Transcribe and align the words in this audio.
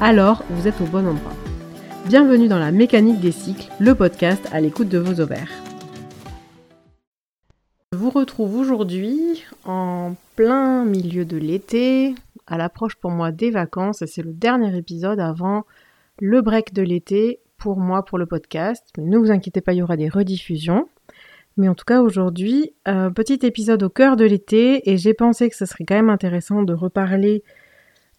alors 0.00 0.44
vous 0.50 0.68
êtes 0.68 0.80
au 0.80 0.84
bon 0.84 1.06
endroit. 1.06 1.32
Bienvenue 2.06 2.46
dans 2.46 2.58
la 2.58 2.70
mécanique 2.70 3.20
des 3.20 3.32
cycles, 3.32 3.68
le 3.80 3.94
podcast 3.94 4.48
à 4.52 4.60
l'écoute 4.60 4.88
de 4.88 4.98
vos 4.98 5.20
ovaires. 5.20 5.50
Je 7.92 7.98
vous 7.98 8.10
retrouve 8.10 8.56
aujourd'hui 8.56 9.44
en 9.64 10.14
plein 10.36 10.84
milieu 10.84 11.24
de 11.24 11.36
l'été, 11.36 12.14
à 12.46 12.56
l'approche 12.56 12.94
pour 12.94 13.10
moi 13.10 13.32
des 13.32 13.50
vacances, 13.50 14.02
et 14.02 14.06
c'est 14.06 14.22
le 14.22 14.32
dernier 14.32 14.76
épisode 14.76 15.18
avant 15.18 15.64
le 16.20 16.42
break 16.42 16.72
de 16.72 16.82
l'été 16.82 17.40
pour 17.56 17.78
moi 17.78 18.04
pour 18.04 18.18
le 18.18 18.26
podcast. 18.26 18.86
Mais 18.96 19.04
ne 19.04 19.18
vous 19.18 19.32
inquiétez 19.32 19.60
pas, 19.60 19.72
il 19.72 19.78
y 19.78 19.82
aura 19.82 19.96
des 19.96 20.08
rediffusions. 20.08 20.88
Mais 21.56 21.68
en 21.68 21.74
tout 21.74 21.84
cas 21.84 22.02
aujourd'hui, 22.02 22.72
euh, 22.86 23.10
petit 23.10 23.40
épisode 23.42 23.82
au 23.82 23.88
cœur 23.88 24.16
de 24.16 24.24
l'été, 24.24 24.88
et 24.88 24.96
j'ai 24.96 25.12
pensé 25.12 25.50
que 25.50 25.56
ce 25.56 25.66
serait 25.66 25.84
quand 25.84 25.96
même 25.96 26.10
intéressant 26.10 26.62
de 26.62 26.72
reparler 26.72 27.42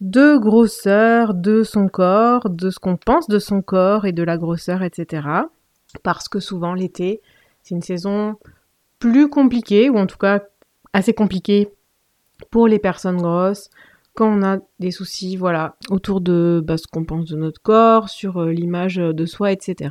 de 0.00 0.38
grosseur 0.38 1.34
de 1.34 1.62
son 1.62 1.88
corps, 1.88 2.48
de 2.48 2.70
ce 2.70 2.78
qu'on 2.78 2.96
pense 2.96 3.28
de 3.28 3.38
son 3.38 3.62
corps 3.62 4.06
et 4.06 4.12
de 4.12 4.22
la 4.22 4.38
grosseur, 4.38 4.82
etc. 4.82 5.28
Parce 6.02 6.28
que 6.28 6.40
souvent 6.40 6.74
l'été, 6.74 7.20
c'est 7.62 7.74
une 7.74 7.82
saison 7.82 8.36
plus 8.98 9.28
compliquée, 9.28 9.90
ou 9.90 9.98
en 9.98 10.06
tout 10.06 10.18
cas 10.18 10.42
assez 10.92 11.12
compliquée 11.12 11.70
pour 12.50 12.66
les 12.66 12.78
personnes 12.78 13.18
grosses, 13.18 13.70
quand 14.14 14.28
on 14.28 14.42
a 14.42 14.58
des 14.78 14.90
soucis, 14.90 15.36
voilà, 15.36 15.76
autour 15.88 16.20
de 16.20 16.62
bah, 16.64 16.76
ce 16.76 16.86
qu'on 16.86 17.04
pense 17.04 17.26
de 17.26 17.36
notre 17.36 17.62
corps, 17.62 18.08
sur 18.08 18.38
euh, 18.38 18.50
l'image 18.50 18.96
de 18.96 19.26
soi, 19.26 19.52
etc. 19.52 19.90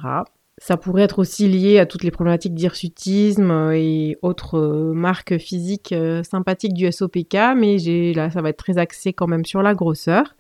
Ça 0.62 0.76
pourrait 0.76 1.04
être 1.04 1.20
aussi 1.20 1.48
lié 1.48 1.80
à 1.80 1.86
toutes 1.86 2.04
les 2.04 2.12
problématiques 2.12 2.54
d'hirsutisme 2.54 3.50
euh, 3.50 3.72
et 3.72 4.18
autres 4.22 4.60
euh, 4.60 4.94
marques 4.94 5.38
physiques 5.38 5.94
euh, 5.94 6.22
sympathiques 6.22 6.74
du 6.74 6.92
SOPK, 6.92 7.56
mais 7.56 7.78
là, 8.14 8.30
ça 8.30 8.42
va 8.42 8.50
être 8.50 8.58
très 8.58 8.78
axé 8.78 9.14
quand 9.14 9.28
même 9.28 9.46
sur 9.46 9.62
la 9.62 9.74
grosseur. 9.74 10.36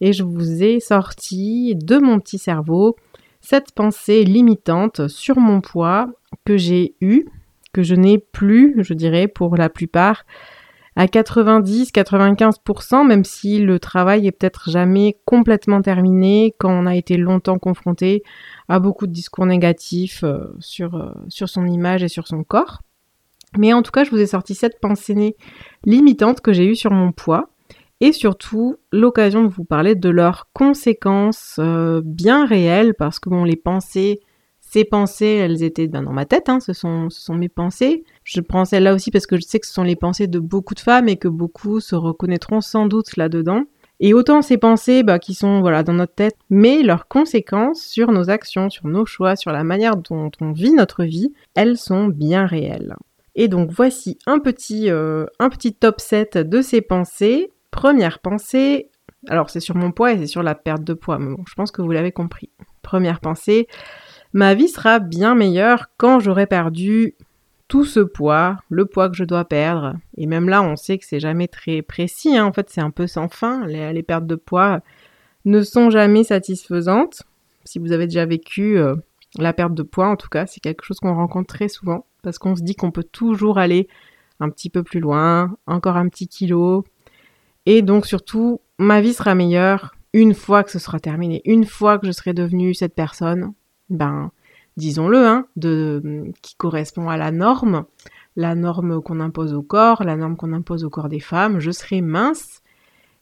Et 0.00 0.12
je 0.12 0.22
vous 0.22 0.62
ai 0.62 0.78
sorti 0.78 1.74
de 1.74 1.98
mon 1.98 2.20
petit 2.20 2.38
cerveau 2.38 2.94
cette 3.40 3.72
pensée 3.72 4.24
limitante 4.24 5.08
sur 5.08 5.38
mon 5.38 5.60
poids 5.60 6.08
que 6.44 6.56
j'ai 6.56 6.94
eue, 7.00 7.26
que 7.72 7.82
je 7.82 7.96
n'ai 7.96 8.18
plus, 8.18 8.76
je 8.78 8.94
dirais, 8.94 9.26
pour 9.26 9.56
la 9.56 9.68
plupart, 9.68 10.24
à 10.96 11.06
90-95%, 11.06 13.06
même 13.06 13.24
si 13.24 13.58
le 13.58 13.78
travail 13.78 14.26
est 14.26 14.32
peut-être 14.32 14.70
jamais 14.70 15.16
complètement 15.24 15.82
terminé 15.82 16.54
quand 16.58 16.70
on 16.70 16.86
a 16.86 16.94
été 16.94 17.16
longtemps 17.16 17.58
confronté 17.58 18.22
à 18.68 18.78
beaucoup 18.78 19.06
de 19.06 19.12
discours 19.12 19.46
négatifs 19.46 20.22
euh, 20.22 20.54
sur, 20.60 20.94
euh, 20.94 21.12
sur 21.28 21.48
son 21.48 21.66
image 21.66 22.02
et 22.02 22.08
sur 22.08 22.28
son 22.28 22.44
corps. 22.44 22.80
Mais 23.56 23.72
en 23.72 23.82
tout 23.82 23.92
cas, 23.92 24.04
je 24.04 24.10
vous 24.10 24.20
ai 24.20 24.26
sorti 24.26 24.54
cette 24.54 24.80
pensée 24.80 25.36
limitante 25.84 26.40
que 26.40 26.52
j'ai 26.52 26.66
eue 26.66 26.76
sur 26.76 26.92
mon 26.92 27.12
poids 27.12 27.48
et 28.00 28.12
surtout 28.12 28.76
l'occasion 28.92 29.44
de 29.44 29.48
vous 29.48 29.64
parler 29.64 29.94
de 29.94 30.08
leurs 30.08 30.48
conséquences 30.52 31.56
euh, 31.58 32.00
bien 32.04 32.46
réelles 32.46 32.94
parce 32.94 33.18
que 33.18 33.28
bon, 33.28 33.44
les 33.44 33.56
pensées 33.56 34.20
ces 34.74 34.84
pensées, 34.84 35.38
elles 35.40 35.62
étaient 35.62 35.86
ben, 35.86 36.02
dans 36.02 36.12
ma 36.12 36.24
tête, 36.24 36.48
hein, 36.48 36.58
ce, 36.58 36.72
sont, 36.72 37.08
mes 37.30 37.48
pensées. 37.48 38.02
Je 38.24 38.40
prends 38.40 38.64
celle-là 38.64 38.92
aussi 38.92 39.12
parce 39.12 39.28
que 39.28 39.36
je 39.36 39.42
sais 39.42 39.60
que 39.60 39.68
ce 39.68 39.72
sont 39.72 39.84
les 39.84 39.94
pensées 39.94 40.26
de 40.26 40.40
beaucoup 40.40 40.74
de 40.74 40.80
femmes 40.80 41.08
et 41.08 41.16
que 41.16 41.28
beaucoup 41.28 41.78
se 41.78 41.94
reconnaîtront 41.94 42.60
sans 42.60 42.86
doute 42.86 43.16
là-dedans. 43.16 43.62
Et 44.00 44.14
autant 44.14 44.42
ces 44.42 44.58
pensées 44.58 45.04
bah, 45.04 45.20
qui 45.20 45.34
sont 45.34 45.60
dans 45.60 45.92
notre 45.92 46.14
tête, 46.14 46.34
mais 46.50 46.82
leurs 46.82 47.06
conséquences 47.06 47.82
sur 47.82 48.10
nos 48.10 48.30
actions, 48.30 48.68
sur 48.68 48.88
nos 48.88 49.06
choix, 49.06 49.36
sur 49.36 49.52
la 49.52 49.62
manière 49.62 49.96
dont 49.96 50.32
on 50.40 50.50
vit 50.50 50.72
notre 50.72 51.04
vie, 51.04 51.32
elles 51.54 51.78
sont 51.78 52.08
bien 52.08 52.44
réelles. 52.44 52.96
Et 53.36 53.46
donc 53.46 53.70
voici 53.70 54.18
un 54.26 54.40
petit, 54.40 54.90
euh, 54.90 55.24
un 55.38 55.50
petit 55.50 55.72
top 55.72 56.00
7 56.00 56.38
de 56.38 56.62
ces 56.62 56.80
pensées. 56.80 57.52
Première 57.70 58.18
pensée, 58.18 58.90
alors 59.28 59.50
c'est 59.50 59.60
sur 59.60 59.76
mon 59.76 59.92
poids 59.92 60.14
et 60.14 60.18
c'est 60.18 60.26
sur 60.26 60.42
la 60.42 60.56
perte 60.56 60.82
de 60.82 60.94
poids, 60.94 61.20
mais 61.20 61.32
bon, 61.36 61.44
je 61.46 61.54
pense 61.54 61.70
que 61.70 61.80
vous 61.80 61.92
l'avez 61.92 62.10
compris. 62.10 62.50
Première 62.82 63.20
pensée, 63.20 63.68
ma 64.34 64.52
vie 64.54 64.68
sera 64.68 64.98
bien 64.98 65.34
meilleure 65.34 65.86
quand 65.96 66.20
j'aurai 66.20 66.46
perdu 66.46 67.14
tout 67.68 67.84
ce 67.84 68.00
poids, 68.00 68.58
le 68.68 68.84
poids 68.84 69.08
que 69.08 69.16
je 69.16 69.24
dois 69.24 69.46
perdre. 69.46 69.94
Et 70.18 70.26
même 70.26 70.48
là, 70.48 70.62
on 70.62 70.76
sait 70.76 70.98
que 70.98 71.06
c'est 71.06 71.20
jamais 71.20 71.48
très 71.48 71.80
précis. 71.80 72.36
Hein. 72.36 72.44
En 72.44 72.52
fait, 72.52 72.68
c'est 72.68 72.82
un 72.82 72.90
peu 72.90 73.06
sans 73.06 73.28
fin. 73.28 73.64
Les, 73.66 74.02
pertes 74.02 74.26
de 74.26 74.34
poids 74.34 74.80
ne 75.46 75.62
sont 75.62 75.88
jamais 75.88 76.24
satisfaisantes. 76.24 77.22
Si 77.64 77.78
vous 77.78 77.92
avez 77.92 78.06
déjà 78.06 78.26
vécu 78.26 78.76
euh, 78.76 78.96
la 79.38 79.52
perte 79.52 79.72
de 79.72 79.82
poids, 79.82 80.08
en 80.08 80.16
tout 80.16 80.28
cas, 80.28 80.46
c'est 80.46 80.60
quelque 80.60 80.84
chose 80.84 80.98
qu'on 80.98 81.14
rencontre 81.14 81.54
très 81.54 81.68
souvent 81.68 82.04
parce 82.22 82.38
qu'on 82.38 82.56
se 82.56 82.62
dit 82.62 82.74
qu'on 82.74 82.90
peut 82.90 83.04
toujours 83.04 83.58
aller 83.58 83.88
un 84.40 84.50
petit 84.50 84.68
peu 84.68 84.82
plus 84.82 85.00
loin, 85.00 85.56
encore 85.66 85.96
un 85.96 86.08
petit 86.08 86.26
kilo. 86.26 86.84
Et 87.66 87.82
donc 87.82 88.04
surtout, 88.04 88.60
ma 88.78 89.00
vie 89.00 89.14
sera 89.14 89.34
meilleure 89.34 89.94
une 90.12 90.34
fois 90.34 90.64
que 90.64 90.70
ce 90.70 90.78
sera 90.78 91.00
terminé, 91.00 91.40
une 91.44 91.64
fois 91.64 91.98
que 91.98 92.06
je 92.06 92.12
serai 92.12 92.34
devenue 92.34 92.74
cette 92.74 92.94
personne 92.94 93.52
ben, 93.90 94.30
disons-le, 94.76 95.26
hein, 95.26 95.46
de, 95.56 96.24
qui 96.42 96.56
correspond 96.56 97.08
à 97.08 97.16
la 97.16 97.30
norme, 97.30 97.84
la 98.36 98.54
norme 98.54 99.00
qu'on 99.02 99.20
impose 99.20 99.54
au 99.54 99.62
corps, 99.62 100.02
la 100.04 100.16
norme 100.16 100.36
qu'on 100.36 100.52
impose 100.52 100.84
au 100.84 100.90
corps 100.90 101.08
des 101.08 101.20
femmes, 101.20 101.60
je 101.60 101.70
serai 101.70 102.00
mince 102.00 102.62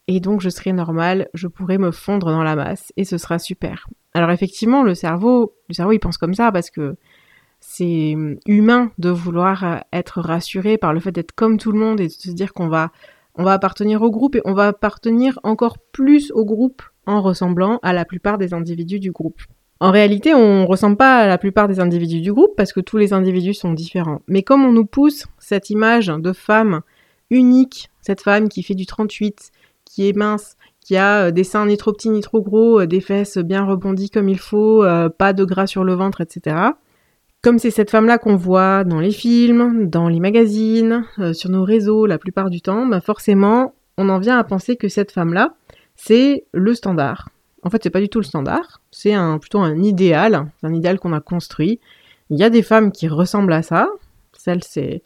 et 0.08 0.20
donc 0.20 0.40
je 0.40 0.48
serai 0.48 0.72
normale, 0.72 1.28
je 1.34 1.46
pourrai 1.48 1.78
me 1.78 1.90
fondre 1.90 2.30
dans 2.30 2.42
la 2.42 2.56
masse 2.56 2.92
et 2.96 3.04
ce 3.04 3.18
sera 3.18 3.38
super. 3.38 3.88
Alors 4.14 4.30
effectivement, 4.30 4.82
le 4.82 4.94
cerveau, 4.94 5.54
le 5.68 5.74
cerveau 5.74 5.92
il 5.92 6.00
pense 6.00 6.18
comme 6.18 6.34
ça 6.34 6.50
parce 6.50 6.70
que 6.70 6.96
c'est 7.60 8.16
humain 8.46 8.90
de 8.98 9.10
vouloir 9.10 9.84
être 9.92 10.20
rassuré 10.20 10.78
par 10.78 10.92
le 10.92 11.00
fait 11.00 11.12
d'être 11.12 11.32
comme 11.32 11.58
tout 11.58 11.70
le 11.70 11.78
monde 11.78 12.00
et 12.00 12.08
de 12.08 12.12
se 12.12 12.30
dire 12.30 12.52
qu'on 12.52 12.68
va 12.68 12.90
on 13.34 13.44
va 13.44 13.52
appartenir 13.52 14.02
au 14.02 14.10
groupe 14.10 14.36
et 14.36 14.42
on 14.44 14.52
va 14.52 14.68
appartenir 14.68 15.38
encore 15.42 15.78
plus 15.78 16.30
au 16.32 16.44
groupe 16.44 16.82
en 17.06 17.22
ressemblant 17.22 17.78
à 17.82 17.92
la 17.92 18.04
plupart 18.04 18.36
des 18.36 18.52
individus 18.52 19.00
du 19.00 19.10
groupe. 19.10 19.40
En 19.82 19.90
réalité, 19.90 20.32
on 20.32 20.64
ressemble 20.64 20.96
pas 20.96 21.18
à 21.18 21.26
la 21.26 21.38
plupart 21.38 21.66
des 21.66 21.80
individus 21.80 22.20
du 22.20 22.32
groupe 22.32 22.54
parce 22.56 22.72
que 22.72 22.78
tous 22.78 22.98
les 22.98 23.12
individus 23.12 23.52
sont 23.52 23.72
différents. 23.72 24.22
Mais 24.28 24.44
comme 24.44 24.64
on 24.64 24.70
nous 24.70 24.86
pousse 24.86 25.26
cette 25.40 25.70
image 25.70 26.06
de 26.06 26.32
femme 26.32 26.82
unique, 27.30 27.90
cette 28.00 28.20
femme 28.20 28.48
qui 28.48 28.62
fait 28.62 28.76
du 28.76 28.86
38, 28.86 29.50
qui 29.84 30.08
est 30.08 30.16
mince, 30.16 30.56
qui 30.80 30.96
a 30.96 31.24
euh, 31.24 31.30
des 31.32 31.42
seins 31.42 31.66
ni 31.66 31.76
trop 31.76 31.92
petits 31.92 32.10
ni 32.10 32.20
trop 32.20 32.40
gros, 32.40 32.82
euh, 32.82 32.86
des 32.86 33.00
fesses 33.00 33.38
bien 33.38 33.64
rebondies 33.64 34.08
comme 34.08 34.28
il 34.28 34.38
faut, 34.38 34.84
euh, 34.84 35.08
pas 35.08 35.32
de 35.32 35.44
gras 35.44 35.66
sur 35.66 35.82
le 35.82 35.94
ventre, 35.94 36.20
etc. 36.20 36.54
Comme 37.42 37.58
c'est 37.58 37.72
cette 37.72 37.90
femme-là 37.90 38.18
qu'on 38.18 38.36
voit 38.36 38.84
dans 38.84 39.00
les 39.00 39.10
films, 39.10 39.90
dans 39.90 40.06
les 40.06 40.20
magazines, 40.20 41.02
sur 41.32 41.50
nos 41.50 41.64
réseaux 41.64 42.06
la 42.06 42.18
plupart 42.18 42.50
du 42.50 42.60
temps, 42.60 42.86
bah 42.86 43.00
forcément, 43.00 43.74
on 43.98 44.10
en 44.10 44.20
vient 44.20 44.38
à 44.38 44.44
penser 44.44 44.76
que 44.76 44.86
cette 44.86 45.10
femme-là, 45.10 45.54
c'est 45.96 46.44
le 46.52 46.72
standard. 46.72 47.31
En 47.62 47.70
fait, 47.70 47.82
c'est 47.82 47.90
pas 47.90 48.00
du 48.00 48.08
tout 48.08 48.18
le 48.18 48.24
standard. 48.24 48.80
C'est 48.90 49.14
un, 49.14 49.38
plutôt 49.38 49.60
un 49.60 49.80
idéal. 49.82 50.46
un 50.62 50.74
idéal 50.74 50.98
qu'on 50.98 51.12
a 51.12 51.20
construit. 51.20 51.80
Il 52.30 52.38
y 52.38 52.44
a 52.44 52.50
des 52.50 52.62
femmes 52.62 52.92
qui 52.92 53.08
ressemblent 53.08 53.52
à 53.52 53.62
ça. 53.62 53.88
Celles, 54.32 54.64
c'est 54.64 55.02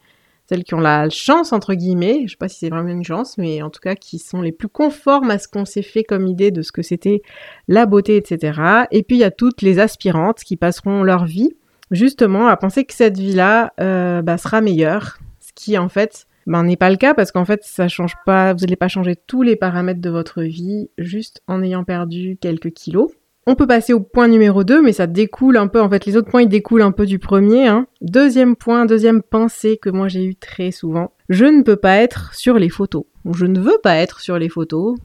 celles 0.48 0.64
qui 0.64 0.74
ont 0.74 0.80
la 0.80 1.10
chance, 1.10 1.52
entre 1.52 1.74
guillemets. 1.74 2.22
Je 2.26 2.30
sais 2.30 2.36
pas 2.36 2.48
si 2.48 2.58
c'est 2.58 2.70
vraiment 2.70 2.88
une 2.88 3.04
chance, 3.04 3.36
mais 3.36 3.62
en 3.62 3.70
tout 3.70 3.80
cas, 3.80 3.94
qui 3.94 4.18
sont 4.18 4.40
les 4.40 4.52
plus 4.52 4.68
conformes 4.68 5.30
à 5.30 5.38
ce 5.38 5.48
qu'on 5.48 5.64
s'est 5.64 5.82
fait 5.82 6.04
comme 6.04 6.26
idée 6.26 6.50
de 6.50 6.62
ce 6.62 6.72
que 6.72 6.82
c'était 6.82 7.22
la 7.68 7.84
beauté, 7.84 8.16
etc. 8.16 8.86
Et 8.92 9.02
puis, 9.02 9.16
il 9.16 9.20
y 9.20 9.24
a 9.24 9.30
toutes 9.30 9.62
les 9.62 9.78
aspirantes 9.78 10.38
qui 10.38 10.56
passeront 10.56 11.02
leur 11.02 11.24
vie, 11.24 11.56
justement, 11.90 12.46
à 12.46 12.56
penser 12.56 12.84
que 12.84 12.94
cette 12.94 13.18
vie-là 13.18 13.72
euh, 13.80 14.22
bah, 14.22 14.38
sera 14.38 14.60
meilleure. 14.60 15.18
Ce 15.40 15.52
qui, 15.52 15.76
en 15.76 15.88
fait, 15.88 16.26
ben, 16.46 16.62
n'est 16.62 16.76
pas 16.76 16.90
le 16.90 16.96
cas 16.96 17.14
parce 17.14 17.32
qu'en 17.32 17.44
fait, 17.44 17.60
ça 17.64 17.88
change 17.88 18.14
pas, 18.24 18.52
vous 18.52 18.60
n'allez 18.60 18.76
pas 18.76 18.88
changer 18.88 19.16
tous 19.16 19.42
les 19.42 19.56
paramètres 19.56 20.00
de 20.00 20.10
votre 20.10 20.42
vie 20.42 20.90
juste 20.96 21.42
en 21.46 21.62
ayant 21.62 21.84
perdu 21.84 22.38
quelques 22.40 22.72
kilos. 22.72 23.10
On 23.48 23.54
peut 23.54 23.66
passer 23.66 23.92
au 23.92 24.00
point 24.00 24.26
numéro 24.26 24.64
2, 24.64 24.82
mais 24.82 24.92
ça 24.92 25.06
découle 25.06 25.56
un 25.56 25.68
peu, 25.68 25.80
en 25.80 25.88
fait, 25.88 26.04
les 26.04 26.16
autres 26.16 26.28
points, 26.28 26.42
ils 26.42 26.48
découlent 26.48 26.82
un 26.82 26.90
peu 26.90 27.06
du 27.06 27.20
premier. 27.20 27.68
Hein. 27.68 27.86
Deuxième 28.00 28.56
point, 28.56 28.86
deuxième 28.86 29.22
pensée 29.22 29.76
que 29.76 29.88
moi 29.88 30.08
j'ai 30.08 30.24
eu 30.24 30.34
très 30.34 30.72
souvent, 30.72 31.12
je 31.28 31.44
ne 31.44 31.62
peux 31.62 31.76
pas 31.76 31.96
être 31.98 32.34
sur 32.34 32.58
les 32.58 32.70
photos. 32.70 33.04
Je 33.32 33.46
ne 33.46 33.60
veux 33.60 33.78
pas 33.82 33.96
être 33.96 34.20
sur 34.20 34.38
les 34.38 34.48
photos, 34.48 34.96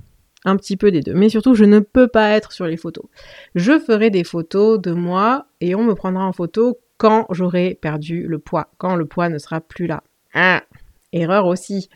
un 0.44 0.56
petit 0.56 0.76
peu 0.76 0.90
des 0.92 1.02
deux, 1.02 1.14
mais 1.14 1.30
surtout, 1.30 1.54
je 1.54 1.66
ne 1.66 1.80
peux 1.80 2.08
pas 2.08 2.30
être 2.32 2.52
sur 2.52 2.66
les 2.66 2.78
photos. 2.78 3.06
Je 3.54 3.80
ferai 3.80 4.10
des 4.10 4.24
photos 4.24 4.82
de 4.82 4.92
moi 4.92 5.46
et 5.60 5.76
on 5.76 5.84
me 5.84 5.94
prendra 5.94 6.26
en 6.26 6.34
photo 6.34 6.80
quand 6.98 7.28
j'aurai 7.30 7.78
perdu 7.80 8.28
le 8.28 8.40
poids, 8.40 8.72
quand 8.80 8.96
le 8.96 9.06
poids 9.06 9.30
ne 9.30 9.38
sera 9.38 9.62
plus 9.62 9.86
là. 9.86 10.04
Ah, 10.34 10.64
Erreur 11.14 11.46
aussi. 11.48 11.90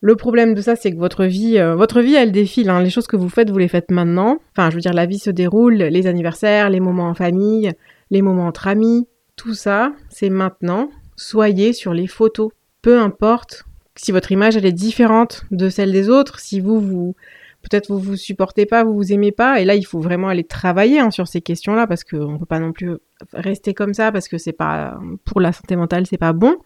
Le 0.00 0.16
problème 0.16 0.54
de 0.54 0.60
ça, 0.60 0.74
c'est 0.74 0.92
que 0.92 0.98
votre 0.98 1.24
vie, 1.24 1.58
euh, 1.58 1.76
votre 1.76 2.00
vie, 2.00 2.14
elle 2.14 2.32
défile. 2.32 2.70
Hein. 2.70 2.82
Les 2.82 2.90
choses 2.90 3.06
que 3.06 3.16
vous 3.16 3.28
faites, 3.28 3.50
vous 3.50 3.58
les 3.58 3.68
faites 3.68 3.90
maintenant. 3.90 4.38
Enfin, 4.50 4.70
je 4.70 4.74
veux 4.74 4.80
dire, 4.80 4.94
la 4.94 5.06
vie 5.06 5.18
se 5.18 5.30
déroule, 5.30 5.74
les 5.74 6.06
anniversaires, 6.06 6.70
les 6.70 6.80
moments 6.80 7.08
en 7.08 7.14
famille, 7.14 7.72
les 8.10 8.22
moments 8.22 8.46
entre 8.46 8.66
amis, 8.66 9.06
tout 9.36 9.54
ça, 9.54 9.92
c'est 10.08 10.30
maintenant. 10.30 10.90
Soyez 11.16 11.72
sur 11.72 11.94
les 11.94 12.08
photos. 12.08 12.50
Peu 12.82 12.98
importe 12.98 13.64
si 13.96 14.12
votre 14.12 14.32
image, 14.32 14.56
elle 14.56 14.66
est 14.66 14.72
différente 14.72 15.44
de 15.50 15.68
celle 15.68 15.92
des 15.92 16.08
autres, 16.08 16.40
si 16.40 16.60
vous, 16.60 16.80
vous, 16.80 17.14
peut-être 17.62 17.88
vous 17.88 17.98
vous 17.98 18.16
supportez 18.16 18.66
pas, 18.66 18.84
vous 18.84 18.94
vous 18.94 19.12
aimez 19.12 19.32
pas, 19.32 19.60
et 19.60 19.64
là 19.64 19.74
il 19.74 19.84
faut 19.84 20.00
vraiment 20.00 20.28
aller 20.28 20.44
travailler 20.44 20.98
hein, 20.98 21.10
sur 21.10 21.28
ces 21.28 21.40
questions-là 21.40 21.86
parce 21.86 22.04
qu'on 22.04 22.38
peut 22.38 22.46
pas 22.46 22.58
non 22.58 22.72
plus 22.72 22.96
rester 23.32 23.74
comme 23.74 23.94
ça 23.94 24.10
parce 24.10 24.28
que 24.28 24.38
c'est 24.38 24.52
pas 24.52 24.98
pour 25.24 25.40
la 25.40 25.52
santé 25.52 25.76
mentale 25.76 26.06
c'est 26.06 26.18
pas 26.18 26.32
bon. 26.32 26.56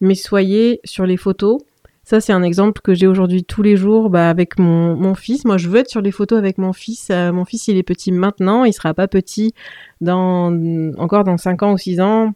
Mais 0.00 0.14
soyez 0.14 0.80
sur 0.84 1.06
les 1.06 1.16
photos. 1.16 1.60
Ça 2.02 2.20
c'est 2.20 2.34
un 2.34 2.42
exemple 2.42 2.82
que 2.82 2.92
j'ai 2.92 3.06
aujourd'hui 3.06 3.44
tous 3.44 3.62
les 3.62 3.76
jours 3.76 4.10
bah, 4.10 4.28
avec 4.28 4.58
mon, 4.58 4.94
mon, 4.94 5.14
fils. 5.14 5.44
Moi 5.46 5.56
je 5.56 5.68
veux 5.68 5.78
être 5.78 5.88
sur 5.88 6.02
les 6.02 6.10
photos 6.10 6.38
avec 6.38 6.58
mon 6.58 6.72
fils. 6.72 7.08
Euh, 7.10 7.32
mon 7.32 7.44
fils 7.44 7.68
il 7.68 7.78
est 7.78 7.82
petit 7.82 8.12
maintenant, 8.12 8.64
il 8.64 8.72
sera 8.74 8.92
pas 8.92 9.08
petit 9.08 9.54
dans 10.00 10.52
encore 10.98 11.24
dans 11.24 11.38
5 11.38 11.62
ans 11.62 11.72
ou 11.72 11.78
6 11.78 12.00
ans. 12.00 12.32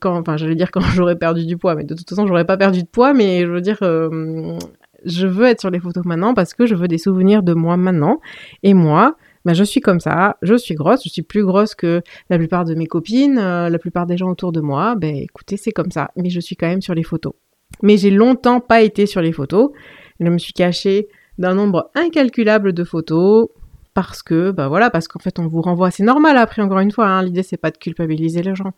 Quand, 0.00 0.18
enfin, 0.18 0.36
j'allais 0.36 0.56
dire 0.56 0.70
quand 0.70 0.80
j'aurais 0.94 1.16
perdu 1.16 1.46
du 1.46 1.56
poids, 1.56 1.74
mais 1.74 1.84
de 1.84 1.94
toute 1.94 2.08
façon, 2.08 2.26
j'aurais 2.26 2.44
pas 2.44 2.56
perdu 2.56 2.82
de 2.82 2.88
poids, 2.88 3.14
mais 3.14 3.42
je 3.42 3.50
veux 3.50 3.60
dire, 3.60 3.78
euh, 3.82 4.58
je 5.04 5.26
veux 5.26 5.46
être 5.46 5.60
sur 5.60 5.70
les 5.70 5.80
photos 5.80 6.04
maintenant 6.04 6.34
parce 6.34 6.54
que 6.54 6.66
je 6.66 6.74
veux 6.74 6.88
des 6.88 6.98
souvenirs 6.98 7.42
de 7.42 7.54
moi 7.54 7.76
maintenant. 7.76 8.20
Et 8.62 8.74
moi, 8.74 9.16
bah, 9.46 9.54
je 9.54 9.62
suis 9.62 9.80
comme 9.80 10.00
ça, 10.00 10.38
je 10.42 10.56
suis 10.56 10.74
grosse, 10.74 11.04
je 11.04 11.08
suis 11.08 11.22
plus 11.22 11.44
grosse 11.44 11.76
que 11.76 12.02
la 12.30 12.36
plupart 12.36 12.64
de 12.64 12.74
mes 12.74 12.86
copines, 12.86 13.38
euh, 13.38 13.68
la 13.68 13.78
plupart 13.78 14.04
des 14.04 14.16
gens 14.16 14.28
autour 14.28 14.50
de 14.50 14.60
moi. 14.60 14.96
Ben 14.96 15.14
écoutez, 15.14 15.56
c'est 15.56 15.70
comme 15.70 15.92
ça, 15.92 16.10
mais 16.16 16.30
je 16.30 16.40
suis 16.40 16.56
quand 16.56 16.66
même 16.66 16.82
sur 16.82 16.94
les 16.94 17.04
photos. 17.04 17.32
Mais 17.80 17.96
j'ai 17.96 18.10
longtemps 18.10 18.58
pas 18.58 18.82
été 18.82 19.06
sur 19.06 19.20
les 19.22 19.30
photos. 19.30 19.70
Je 20.18 20.26
me 20.26 20.38
suis 20.38 20.52
cachée 20.52 21.06
d'un 21.38 21.54
nombre 21.54 21.92
incalculable 21.94 22.72
de 22.72 22.82
photos 22.82 23.46
parce 23.94 24.24
que, 24.24 24.50
bah 24.50 24.66
voilà, 24.66 24.90
parce 24.90 25.06
qu'en 25.06 25.20
fait 25.20 25.38
on 25.38 25.46
vous 25.46 25.62
renvoie, 25.62 25.92
c'est 25.92 26.02
normal 26.02 26.36
après 26.38 26.60
encore 26.60 26.80
une 26.80 26.90
fois, 26.90 27.06
hein, 27.06 27.22
l'idée 27.22 27.44
c'est 27.44 27.56
pas 27.56 27.70
de 27.70 27.78
culpabiliser 27.78 28.42
les 28.42 28.56
gens. 28.56 28.72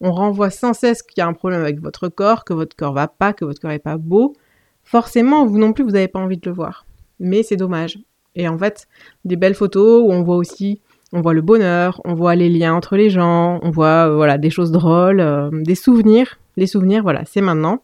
On 0.00 0.10
renvoie 0.10 0.48
sans 0.48 0.72
cesse 0.72 1.02
qu'il 1.02 1.20
y 1.20 1.22
a 1.22 1.26
un 1.26 1.34
problème 1.34 1.60
avec 1.60 1.80
votre 1.82 2.08
corps, 2.08 2.46
que 2.46 2.54
votre 2.54 2.74
corps 2.76 2.94
va 2.94 3.08
pas, 3.08 3.34
que 3.34 3.44
votre 3.44 3.60
corps 3.60 3.72
est 3.72 3.78
pas 3.78 3.98
beau, 3.98 4.32
forcément, 4.84 5.44
vous 5.44 5.58
non 5.58 5.74
plus, 5.74 5.84
vous 5.84 5.90
n'avez 5.90 6.08
pas 6.08 6.18
envie 6.18 6.38
de 6.38 6.48
le 6.48 6.54
voir. 6.54 6.86
Mais 7.20 7.42
c'est 7.42 7.56
dommage. 7.56 7.98
Et 8.36 8.48
en 8.48 8.58
fait, 8.58 8.86
des 9.24 9.36
belles 9.36 9.54
photos 9.54 10.02
où 10.02 10.12
on 10.12 10.22
voit 10.22 10.36
aussi, 10.36 10.80
on 11.12 11.20
voit 11.20 11.32
le 11.32 11.42
bonheur, 11.42 12.00
on 12.04 12.14
voit 12.14 12.34
les 12.34 12.48
liens 12.48 12.74
entre 12.74 12.96
les 12.96 13.08
gens, 13.08 13.60
on 13.62 13.70
voit 13.70 14.08
euh, 14.08 14.16
voilà 14.16 14.36
des 14.36 14.50
choses 14.50 14.72
drôles, 14.72 15.20
euh, 15.20 15.48
des 15.52 15.76
souvenirs. 15.76 16.38
Les 16.56 16.66
souvenirs, 16.66 17.02
voilà, 17.02 17.22
c'est 17.24 17.40
maintenant. 17.40 17.82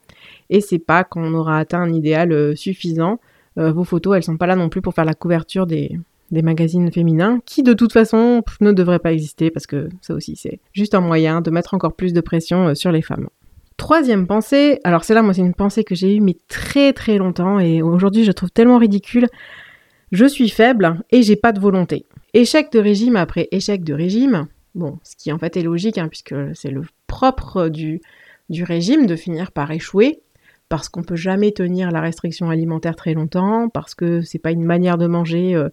Et 0.51 0.61
c'est 0.61 0.79
pas 0.81 1.05
quand 1.05 1.23
on 1.23 1.35
aura 1.35 1.59
atteint 1.59 1.81
un 1.81 1.93
idéal 1.93 2.33
euh, 2.33 2.55
suffisant. 2.57 3.19
vos 3.57 3.85
photos, 3.85 4.17
elles 4.17 4.23
sont 4.23 4.37
pas 4.37 4.47
là 4.47 4.57
non 4.57 4.69
plus 4.69 4.81
pour 4.81 4.95
faire 4.95 5.05
la 5.05 5.15
couverture 5.15 5.67
des, 5.67 5.99
des 6.31 6.43
magazines 6.43 6.91
féminins, 6.91 7.41
qui 7.45 7.63
de 7.63 7.75
toute 7.75 7.93
façon 7.93 8.43
ne 8.61 8.73
devraient 8.73 8.99
pas 9.01 9.13
exister 9.13 9.51
parce 9.51 9.67
que 9.67 9.89
ça 10.01 10.15
aussi 10.15 10.35
c'est 10.37 10.61
juste 10.73 10.95
un 10.95 11.01
moyen 11.01 11.41
de 11.41 11.51
mettre 11.51 11.75
encore 11.75 11.93
plus 11.93 12.13
de 12.13 12.21
pression 12.21 12.75
sur 12.75 12.91
les 12.91 13.03
femmes. 13.03 13.29
Troisième 13.77 14.27
pensée, 14.27 14.79
alors 14.85 15.05
c'est 15.05 15.15
là 15.15 15.23
moi 15.23 15.35
c'est 15.35 15.43
une 15.43 15.55
pensée 15.55 15.85
que 15.85 15.95
j'ai 15.95 16.17
eue 16.17 16.21
mais 16.21 16.37
très 16.49 16.93
très 16.93 17.19
longtemps 17.19 17.59
et 17.59 17.83
aujourd'hui 17.83 18.25
je 18.25 18.33
trouve 18.33 18.51
tellement 18.51 18.79
ridicule. 18.79 19.27
Je 20.13 20.25
suis 20.27 20.49
faible 20.49 21.01
et 21.11 21.23
j'ai 21.23 21.37
pas 21.37 21.53
de 21.53 21.61
volonté. 21.61 22.07
Échec 22.35 22.73
de 22.73 22.81
régime 22.81 23.17
après 23.17 23.49
échec 23.53 23.85
de 23.85 23.95
régime, 23.95 24.47
bon, 24.75 24.99
ce 25.05 25.17
qui 25.17 25.33
en 25.33 25.39
fait 25.39 25.57
est 25.57 25.63
logique 25.63 25.99
hein, 25.99 26.09
puisque 26.09 26.35
c'est 26.55 26.71
le 26.71 26.83
propre 27.07 27.69
du, 27.69 28.01
régime 28.51 29.07
de 29.07 29.17
finir 29.17 29.53
par 29.53 29.71
échouer 29.71 30.21
parce 30.69 30.89
qu'on 30.89 31.03
peut 31.03 31.17
jamais 31.17 31.53
tenir 31.53 31.91
la 31.91 32.01
restriction 32.01 32.49
alimentaire 32.49 32.95
très 32.95 33.13
longtemps, 33.13 33.69
parce 33.69 33.97
que 33.97 34.21
c'est 34.21 34.39
pas 34.39 34.53
une 34.53 34.65
manière 34.65 34.99
de 34.99 35.09
manger 35.09 35.57
euh, 35.57 35.69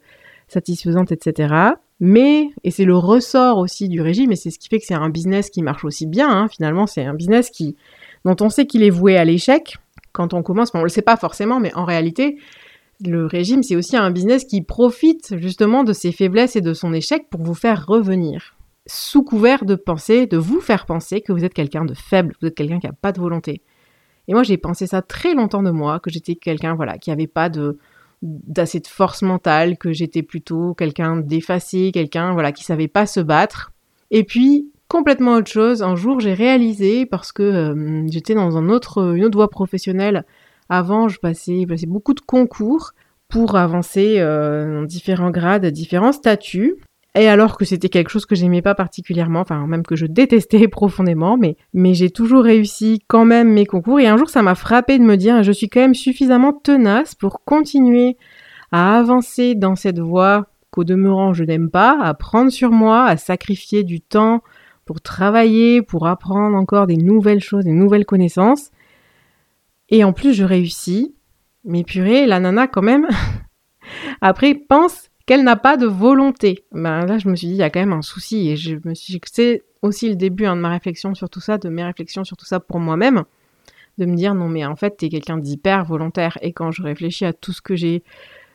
satisfaisante, 0.48 1.12
etc. 1.12 1.54
Mais, 2.00 2.50
et 2.64 2.72
c'est 2.72 2.84
le 2.84 2.98
ressort 2.98 3.60
aussi 3.60 3.90
du 3.90 4.02
régime, 4.02 4.32
et 4.32 4.36
c'est 4.36 4.50
ce 4.50 4.58
qui 4.58 4.70
fait 4.70 4.80
que 4.80 4.86
c'est 4.88 4.96
un 4.96 5.10
business 5.10 5.52
qui 5.52 5.62
marche 5.62 5.86
aussi 5.86 6.08
bien, 6.08 6.30
hein, 6.30 6.48
finalement, 6.48 6.88
c'est 6.88 7.06
un 7.06 7.14
business 7.14 7.52
qui, 7.52 7.76
dont 8.26 8.36
on 8.42 8.50
sait 8.50 8.66
qu'il 8.66 8.82
est 8.82 8.90
voué 8.90 9.18
à 9.18 9.24
l'échec 9.24 9.78
quand 10.14 10.34
on 10.34 10.42
commence, 10.42 10.72
on 10.74 10.80
ne 10.80 10.84
le 10.84 10.90
sait 10.90 11.04
pas 11.04 11.16
forcément, 11.16 11.60
mais 11.60 11.72
en 11.76 11.86
réalité, 11.86 12.38
le 13.06 13.26
régime, 13.26 13.64
c'est 13.64 13.76
aussi 13.76 13.96
un 13.96 14.12
business 14.12 14.46
qui 14.46 14.62
profite 14.62 15.38
justement 15.38 15.84
de 15.84 15.94
ses 15.94 16.12
faiblesses 16.12 16.56
et 16.56 16.62
de 16.62 16.74
son 16.74 16.94
échec 16.94 17.30
pour 17.30 17.42
vous 17.42 17.54
faire 17.54 17.86
revenir, 17.86 18.56
sous 18.88 19.24
couvert 19.24 19.66
de 19.66 19.76
penser, 19.76 20.26
de 20.26 20.38
vous 20.38 20.62
faire 20.62 20.86
penser 20.86 21.22
que 21.22 21.32
vous 21.32 21.46
êtes 21.46 21.54
quelqu'un 21.54 21.86
de 21.86 21.94
faible, 21.94 22.36
vous 22.42 22.48
êtes 22.48 22.56
quelqu'un 22.56 22.80
qui 22.80 22.88
n'a 22.88 22.94
pas 22.94 23.12
de 23.12 23.20
volonté. 23.20 23.62
Et 24.28 24.34
moi, 24.34 24.44
j'ai 24.44 24.58
pensé 24.58 24.88
ça 24.88 25.02
très 25.02 25.34
longtemps 25.36 25.64
de 25.64 25.72
moi, 25.72 26.00
que 26.00 26.10
j'étais 26.10 26.36
quelqu'un, 26.36 26.76
voilà, 26.76 26.98
qui 26.98 27.12
n'avait 27.12 27.28
pas 27.28 27.50
de, 27.50 27.78
d'assez 28.22 28.80
de 28.80 28.88
force 28.88 29.22
mentale, 29.22 29.78
que 29.78 29.92
j'étais 29.92 30.24
plutôt 30.24 30.74
quelqu'un 30.74 31.18
d'effacé, 31.18 31.92
quelqu'un 31.94 32.34
voilà 32.34 32.52
qui 32.52 32.64
savait 32.64 32.88
pas 32.88 33.06
se 33.06 33.20
battre. 33.20 33.72
Et 34.12 34.24
puis 34.24 34.72
complètement 34.88 35.36
autre 35.36 35.52
chose, 35.52 35.84
un 35.84 35.96
jour 35.96 36.20
j'ai 36.20 36.34
réalisé 36.34 37.06
parce 37.06 37.32
que 37.32 37.44
euh, 37.44 38.08
j'étais 38.08 38.36
dans 38.36 38.58
un 38.58 38.70
autre, 38.70 39.16
une 39.16 39.26
autre 39.26 39.38
voie 39.38 39.50
professionnelle. 39.50 40.26
Avant, 40.70 41.08
je 41.08 41.20
passais, 41.20 41.66
beaucoup 41.88 42.14
de 42.14 42.22
concours 42.22 42.92
pour 43.30 43.56
avancer 43.56 44.16
euh, 44.20 44.82
dans 44.82 44.86
différents 44.86 45.32
grades, 45.32 45.66
différents 45.68 46.12
statuts. 46.12 46.76
Et 47.16 47.28
alors 47.28 47.58
que 47.58 47.66
c'était 47.66 47.90
quelque 47.90 48.10
chose 48.10 48.28
que 48.28 48.36
j'aimais 48.36 48.62
pas 48.62 48.76
particulièrement, 48.76 49.40
enfin 49.40 49.66
même 49.66 49.84
que 49.84 49.96
je 49.96 50.06
détestais 50.06 50.68
profondément, 50.68 51.36
mais, 51.36 51.58
mais 51.74 51.96
j'ai 51.96 52.12
toujours 52.12 52.44
réussi 52.44 53.02
quand 53.08 53.26
même 53.26 53.52
mes 53.52 53.66
concours. 53.66 54.00
Et 54.00 54.08
un 54.08 54.18
jour, 54.18 54.30
ça 54.30 54.44
m'a 54.44 54.56
frappé 54.56 55.00
de 55.00 55.04
me 55.04 55.18
dire, 55.18 55.42
je 55.42 55.52
suis 55.52 55.68
quand 55.68 55.80
même 55.80 55.96
suffisamment 55.96 56.54
tenace 56.54 57.16
pour 57.16 57.44
continuer 57.44 58.18
à 58.72 58.98
avancer 59.00 59.56
dans 59.56 59.76
cette 59.76 60.00
voie 60.00 60.46
qu'au 60.70 60.84
demeurant 60.84 61.34
je 61.34 61.44
n'aime 61.44 61.72
pas, 61.72 61.98
à 62.02 62.14
prendre 62.14 62.52
sur 62.52 62.72
moi, 62.72 63.06
à 63.06 63.18
sacrifier 63.18 63.84
du 63.84 64.00
temps 64.00 64.44
pour 64.86 65.02
travailler, 65.02 65.82
pour 65.82 66.08
apprendre 66.08 66.56
encore 66.56 66.88
des 66.88 66.98
nouvelles 66.98 67.42
choses, 67.42 67.66
des 67.66 67.72
nouvelles 67.72 68.06
connaissances. 68.06 68.70
Et 69.90 70.04
en 70.04 70.14
plus, 70.14 70.34
je 70.34 70.44
réussis. 70.44 71.16
Mais 71.64 71.84
purée, 71.84 72.26
la 72.26 72.40
nana 72.40 72.68
quand 72.68 72.82
même, 72.82 73.08
après 74.22 74.56
pense 74.56 75.10
qu'elle 75.26 75.44
n'a 75.44 75.58
pas 75.58 75.76
de 75.76 75.86
volonté. 75.86 76.64
Ben 76.72 77.06
là, 77.06 77.18
je 77.18 77.28
me 77.28 77.36
suis 77.36 77.48
dit, 77.48 77.54
il 77.54 77.58
y 77.58 77.64
a 77.64 77.70
quand 77.70 77.82
même 77.82 77.94
un 77.94 78.02
souci. 78.02 78.50
Et 78.50 78.56
je 78.56 78.78
me 78.86 78.96
suis 78.96 79.20
c'est 79.32 79.64
aussi 79.82 80.10
le 80.10 80.16
début 80.16 80.46
hein, 80.46 80.56
de 80.56 80.62
ma 80.62 80.70
réflexion 80.70 81.14
sur 81.14 81.30
tout 81.30 81.42
ça, 81.42 81.58
de 81.58 81.70
mes 81.70 81.84
réflexions 81.84 82.24
sur 82.24 82.38
tout 82.38 82.46
ça 82.46 82.60
pour 82.60 82.80
moi-même. 82.80 83.24
De 83.98 84.06
me 84.06 84.16
dire, 84.16 84.34
non, 84.34 84.48
mais 84.48 84.66
en 84.66 84.76
fait, 84.76 84.96
t'es 84.98 85.10
quelqu'un 85.10 85.38
d'hyper 85.38 85.84
volontaire. 85.84 86.38
Et 86.42 86.54
quand 86.54 86.72
je 86.72 86.84
réfléchis 86.84 87.26
à 87.26 87.34
tout 87.34 87.52
ce 87.52 87.62
que 87.62 87.76
j'ai 87.76 88.04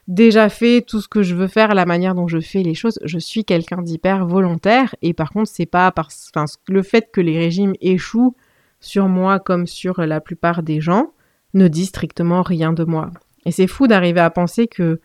déjà 0.08 0.49
fait, 0.49 0.81
tout 0.81 1.00
ce 1.00 1.08
que 1.08 1.23
je 1.23 1.34
veux 1.34 1.49
faire, 1.49 1.75
la 1.75 1.84
manière 1.84 2.14
dont 2.14 2.29
je 2.29 2.40
fais 2.40 2.62
les 2.62 2.75
choses, 2.75 2.99
je 3.05 3.19
suis 3.19 3.44
quelqu'un 3.44 3.82
d'hyper 3.82 4.27
volontaire. 4.27 4.94
Et 5.03 5.12
par 5.12 5.31
contre, 5.31 5.51
c'est 5.53 5.67
pas 5.67 5.93
parce, 5.93 6.31
enfin, 6.34 6.46
le 6.69 6.82
fait 6.82 7.10
que 7.12 7.20
les 7.20 7.39
régimes 7.39 7.74
échouent 7.81 8.34
sur 8.81 9.08
moi 9.08 9.39
comme 9.39 9.67
sur 9.67 10.01
la 10.01 10.20
plupart 10.20 10.62
des 10.62 10.81
gens 10.81 11.12
ne 11.54 11.68
dit 11.68 11.86
strictement 11.86 12.42
rien 12.42 12.72
de 12.72 12.84
moi. 12.84 13.10
Et 13.44 13.50
c'est 13.50 13.66
fou 13.66 13.86
d'arriver 13.86 14.20
à 14.20 14.30
penser 14.30 14.66
que 14.66 15.00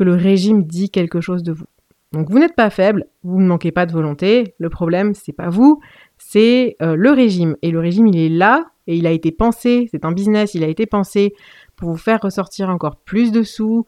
le 0.00 0.14
régime 0.14 0.64
dit 0.64 0.90
quelque 0.90 1.20
chose 1.20 1.42
de 1.42 1.52
vous. 1.52 1.66
Donc 2.12 2.30
vous 2.30 2.38
n'êtes 2.38 2.54
pas 2.54 2.70
faible, 2.70 3.04
vous 3.22 3.40
ne 3.40 3.46
manquez 3.46 3.70
pas 3.70 3.86
de 3.86 3.92
volonté. 3.92 4.54
Le 4.58 4.70
problème, 4.70 5.14
c'est 5.14 5.32
pas 5.32 5.50
vous, 5.50 5.80
c'est 6.16 6.76
euh, 6.80 6.96
le 6.96 7.10
régime. 7.10 7.56
Et 7.62 7.70
le 7.70 7.80
régime, 7.80 8.06
il 8.06 8.18
est 8.18 8.30
là 8.30 8.66
et 8.86 8.96
il 8.96 9.06
a 9.06 9.10
été 9.10 9.30
pensé. 9.30 9.88
C'est 9.90 10.04
un 10.04 10.12
business, 10.12 10.54
il 10.54 10.64
a 10.64 10.68
été 10.68 10.86
pensé 10.86 11.34
pour 11.76 11.90
vous 11.90 11.98
faire 11.98 12.20
ressortir 12.22 12.70
encore 12.70 12.96
plus 12.96 13.30
de 13.30 13.42
sous, 13.42 13.84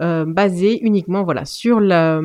euh, 0.00 0.24
basé 0.26 0.78
uniquement 0.84 1.24
voilà 1.24 1.44
sur 1.44 1.80
la, 1.80 2.20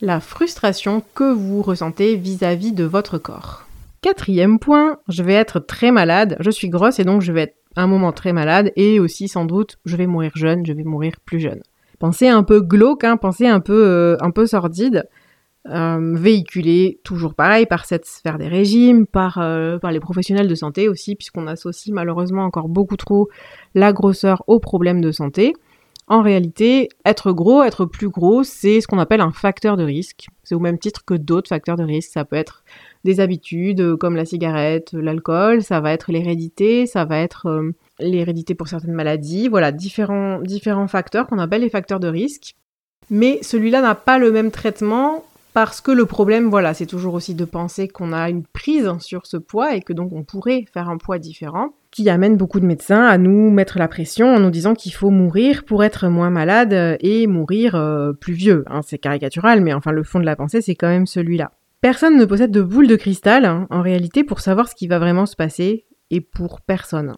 la 0.00 0.20
frustration 0.20 1.02
que 1.14 1.32
vous 1.32 1.62
ressentez 1.62 2.16
vis-à-vis 2.16 2.70
-vis 2.70 2.74
de 2.74 2.84
votre 2.84 3.18
corps. 3.18 3.66
Quatrième 4.02 4.58
point, 4.58 4.98
je 5.08 5.22
vais 5.22 5.34
être 5.34 5.58
très 5.60 5.90
malade. 5.90 6.36
Je 6.40 6.50
suis 6.50 6.68
grosse 6.68 7.00
et 7.00 7.04
donc 7.04 7.22
je 7.22 7.32
vais 7.32 7.42
être 7.42 7.59
un 7.76 7.86
moment 7.86 8.12
très 8.12 8.32
malade 8.32 8.72
et 8.76 9.00
aussi 9.00 9.28
sans 9.28 9.44
doute 9.44 9.78
je 9.84 9.96
vais 9.96 10.06
mourir 10.06 10.32
jeune, 10.34 10.66
je 10.66 10.72
vais 10.72 10.84
mourir 10.84 11.14
plus 11.24 11.40
jeune 11.40 11.62
pensée 12.00 12.28
un 12.28 12.42
peu 12.42 12.60
glauque, 12.60 13.04
hein, 13.04 13.16
pensée 13.16 13.46
un 13.46 13.60
peu, 13.60 13.86
euh, 13.86 14.16
un 14.20 14.32
peu 14.32 14.46
sordide, 14.46 15.08
euh, 15.68 16.14
véhiculée 16.16 16.98
toujours 17.04 17.34
pareil 17.34 17.66
par 17.66 17.84
cette 17.84 18.06
sphère 18.06 18.38
des 18.38 18.48
régimes, 18.48 19.06
par, 19.06 19.38
euh, 19.38 19.78
par 19.78 19.92
les 19.92 20.00
professionnels 20.00 20.48
de 20.48 20.54
santé 20.56 20.88
aussi, 20.88 21.14
puisqu'on 21.14 21.46
associe 21.46 21.94
malheureusement 21.94 22.44
encore 22.44 22.68
beaucoup 22.68 22.96
trop 22.96 23.28
la 23.74 23.92
grosseur 23.92 24.42
aux 24.48 24.58
problèmes 24.58 25.02
de 25.02 25.12
santé. 25.12 25.52
En 26.08 26.22
réalité, 26.22 26.88
être 27.04 27.30
gros, 27.30 27.62
être 27.62 27.84
plus 27.84 28.08
gros, 28.08 28.42
c'est 28.42 28.80
ce 28.80 28.88
qu'on 28.88 28.98
appelle 28.98 29.20
un 29.20 29.30
facteur 29.30 29.76
de 29.76 29.84
risque. 29.84 30.26
C'est 30.42 30.56
au 30.56 30.58
même 30.58 30.78
titre 30.78 31.04
que 31.04 31.14
d'autres 31.14 31.48
facteurs 31.48 31.76
de 31.76 31.84
risque. 31.84 32.10
Ça 32.10 32.24
peut 32.24 32.34
être 32.34 32.64
des 33.04 33.20
habitudes 33.20 33.96
comme 33.96 34.16
la 34.16 34.24
cigarette, 34.24 34.92
l'alcool, 34.92 35.62
ça 35.62 35.80
va 35.80 35.92
être 35.92 36.12
l'hérédité, 36.12 36.86
ça 36.86 37.04
va 37.04 37.18
être 37.18 37.72
l'hérédité 37.98 38.54
pour 38.54 38.68
certaines 38.68 38.94
maladies, 38.94 39.48
voilà, 39.48 39.72
différents, 39.72 40.40
différents 40.40 40.88
facteurs 40.88 41.26
qu'on 41.26 41.38
appelle 41.38 41.62
les 41.62 41.70
facteurs 41.70 42.00
de 42.00 42.08
risque. 42.08 42.54
Mais 43.10 43.40
celui-là 43.42 43.82
n'a 43.82 43.94
pas 43.94 44.18
le 44.18 44.30
même 44.30 44.50
traitement 44.50 45.24
parce 45.52 45.80
que 45.80 45.90
le 45.90 46.06
problème, 46.06 46.48
voilà, 46.48 46.74
c'est 46.74 46.86
toujours 46.86 47.14
aussi 47.14 47.34
de 47.34 47.44
penser 47.44 47.88
qu'on 47.88 48.12
a 48.12 48.30
une 48.30 48.44
prise 48.44 48.88
sur 49.00 49.26
ce 49.26 49.36
poids 49.36 49.74
et 49.74 49.80
que 49.80 49.92
donc 49.92 50.12
on 50.12 50.22
pourrait 50.22 50.64
faire 50.72 50.88
un 50.88 50.96
poids 50.96 51.18
différent, 51.18 51.74
qui 51.90 52.08
amène 52.08 52.36
beaucoup 52.36 52.60
de 52.60 52.66
médecins 52.66 53.04
à 53.04 53.18
nous 53.18 53.50
mettre 53.50 53.78
la 53.78 53.88
pression 53.88 54.32
en 54.32 54.38
nous 54.38 54.50
disant 54.50 54.74
qu'il 54.74 54.92
faut 54.92 55.10
mourir 55.10 55.64
pour 55.64 55.82
être 55.82 56.08
moins 56.08 56.30
malade 56.30 56.98
et 57.00 57.26
mourir 57.26 57.74
euh, 57.74 58.12
plus 58.12 58.34
vieux. 58.34 58.64
Hein. 58.68 58.82
c'est 58.82 58.98
caricatural, 58.98 59.60
mais 59.60 59.74
enfin 59.74 59.90
le 59.90 60.04
fond 60.04 60.20
de 60.20 60.24
la 60.24 60.36
pensée, 60.36 60.62
c'est 60.62 60.76
quand 60.76 60.88
même 60.88 61.06
celui-là. 61.06 61.50
Personne 61.80 62.18
ne 62.18 62.24
possède 62.24 62.50
de 62.50 62.62
boule 62.62 62.86
de 62.86 62.96
cristal, 62.96 63.44
hein, 63.44 63.66
en 63.70 63.80
réalité, 63.80 64.22
pour 64.22 64.40
savoir 64.40 64.68
ce 64.68 64.74
qui 64.74 64.86
va 64.86 64.98
vraiment 64.98 65.26
se 65.26 65.36
passer, 65.36 65.86
et 66.10 66.20
pour 66.20 66.60
personne. 66.60 67.14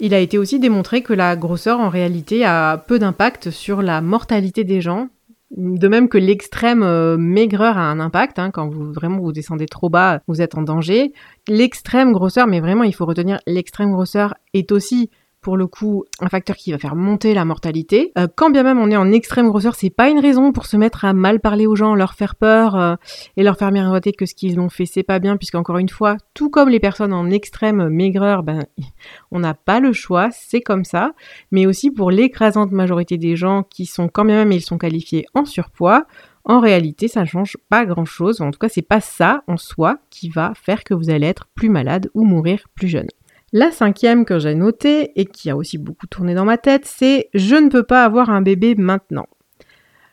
Il 0.00 0.14
a 0.14 0.18
été 0.18 0.38
aussi 0.38 0.58
démontré 0.58 1.02
que 1.02 1.12
la 1.12 1.34
grosseur, 1.36 1.80
en 1.80 1.88
réalité, 1.88 2.44
a 2.44 2.78
peu 2.78 2.98
d'impact 2.98 3.50
sur 3.50 3.82
la 3.82 4.00
mortalité 4.00 4.64
des 4.64 4.80
gens, 4.80 5.08
de 5.56 5.88
même 5.88 6.08
que 6.08 6.18
l'extrême 6.18 6.82
euh, 6.82 7.16
maigreur 7.16 7.78
a 7.78 7.82
un 7.90 8.00
impact, 8.00 8.38
hein, 8.38 8.50
quand 8.50 8.68
vous 8.68 8.92
vraiment 8.92 9.18
vous 9.18 9.32
descendez 9.32 9.66
trop 9.66 9.88
bas, 9.88 10.20
vous 10.26 10.42
êtes 10.42 10.56
en 10.56 10.62
danger. 10.62 11.12
L'extrême 11.48 12.12
grosseur, 12.12 12.46
mais 12.46 12.60
vraiment 12.60 12.82
il 12.82 12.94
faut 12.94 13.06
retenir 13.06 13.38
l'extrême 13.46 13.92
grosseur 13.92 14.34
est 14.52 14.72
aussi 14.72 15.10
pour 15.44 15.58
le 15.58 15.66
coup 15.66 16.04
un 16.20 16.28
facteur 16.30 16.56
qui 16.56 16.72
va 16.72 16.78
faire 16.78 16.96
monter 16.96 17.34
la 17.34 17.44
mortalité. 17.44 18.12
Euh, 18.18 18.26
quand 18.34 18.48
bien 18.48 18.62
même 18.62 18.80
on 18.80 18.90
est 18.90 18.96
en 18.96 19.12
extrême 19.12 19.48
grosseur, 19.48 19.74
c'est 19.74 19.90
pas 19.90 20.08
une 20.08 20.18
raison 20.18 20.52
pour 20.52 20.64
se 20.64 20.78
mettre 20.78 21.04
à 21.04 21.12
mal 21.12 21.38
parler 21.38 21.66
aux 21.66 21.76
gens, 21.76 21.94
leur 21.94 22.14
faire 22.14 22.34
peur 22.34 22.74
euh, 22.74 22.96
et 23.36 23.42
leur 23.42 23.58
faire 23.58 23.70
miroiter 23.70 24.12
que 24.12 24.24
ce 24.24 24.34
qu'ils 24.34 24.58
ont 24.58 24.70
fait 24.70 24.86
c'est 24.86 25.02
pas 25.02 25.18
bien, 25.18 25.36
puisqu'encore 25.36 25.76
une 25.76 25.90
fois, 25.90 26.16
tout 26.32 26.48
comme 26.48 26.70
les 26.70 26.80
personnes 26.80 27.12
en 27.12 27.30
extrême 27.30 27.88
maigreur, 27.88 28.42
ben 28.42 28.64
on 29.30 29.40
n'a 29.40 29.52
pas 29.52 29.80
le 29.80 29.92
choix, 29.92 30.30
c'est 30.32 30.62
comme 30.62 30.84
ça. 30.84 31.12
Mais 31.52 31.66
aussi 31.66 31.90
pour 31.90 32.10
l'écrasante 32.10 32.72
majorité 32.72 33.18
des 33.18 33.36
gens 33.36 33.64
qui 33.64 33.84
sont 33.84 34.08
quand 34.08 34.24
bien 34.24 34.36
même 34.36 34.52
ils 34.52 34.62
sont 34.62 34.78
qualifiés 34.78 35.26
en 35.34 35.44
surpoids. 35.44 36.06
En 36.46 36.60
réalité, 36.60 37.08
ça 37.08 37.20
ne 37.20 37.26
change 37.26 37.56
pas 37.70 37.86
grand 37.86 38.04
chose. 38.04 38.42
En 38.42 38.50
tout 38.50 38.58
cas, 38.58 38.68
c'est 38.68 38.82
pas 38.82 39.00
ça 39.00 39.42
en 39.46 39.56
soi 39.56 39.98
qui 40.10 40.28
va 40.28 40.52
faire 40.54 40.84
que 40.84 40.92
vous 40.92 41.08
allez 41.08 41.26
être 41.26 41.46
plus 41.54 41.70
malade 41.70 42.10
ou 42.12 42.24
mourir 42.24 42.66
plus 42.74 42.88
jeune. 42.88 43.08
La 43.56 43.70
cinquième 43.70 44.24
que 44.24 44.40
j'ai 44.40 44.56
notée 44.56 45.12
et 45.14 45.26
qui 45.26 45.48
a 45.48 45.56
aussi 45.56 45.78
beaucoup 45.78 46.08
tourné 46.08 46.34
dans 46.34 46.44
ma 46.44 46.58
tête, 46.58 46.86
c'est 46.86 47.30
je 47.34 47.54
ne 47.54 47.68
peux 47.68 47.84
pas 47.84 48.04
avoir 48.04 48.28
un 48.28 48.42
bébé 48.42 48.74
maintenant. 48.74 49.28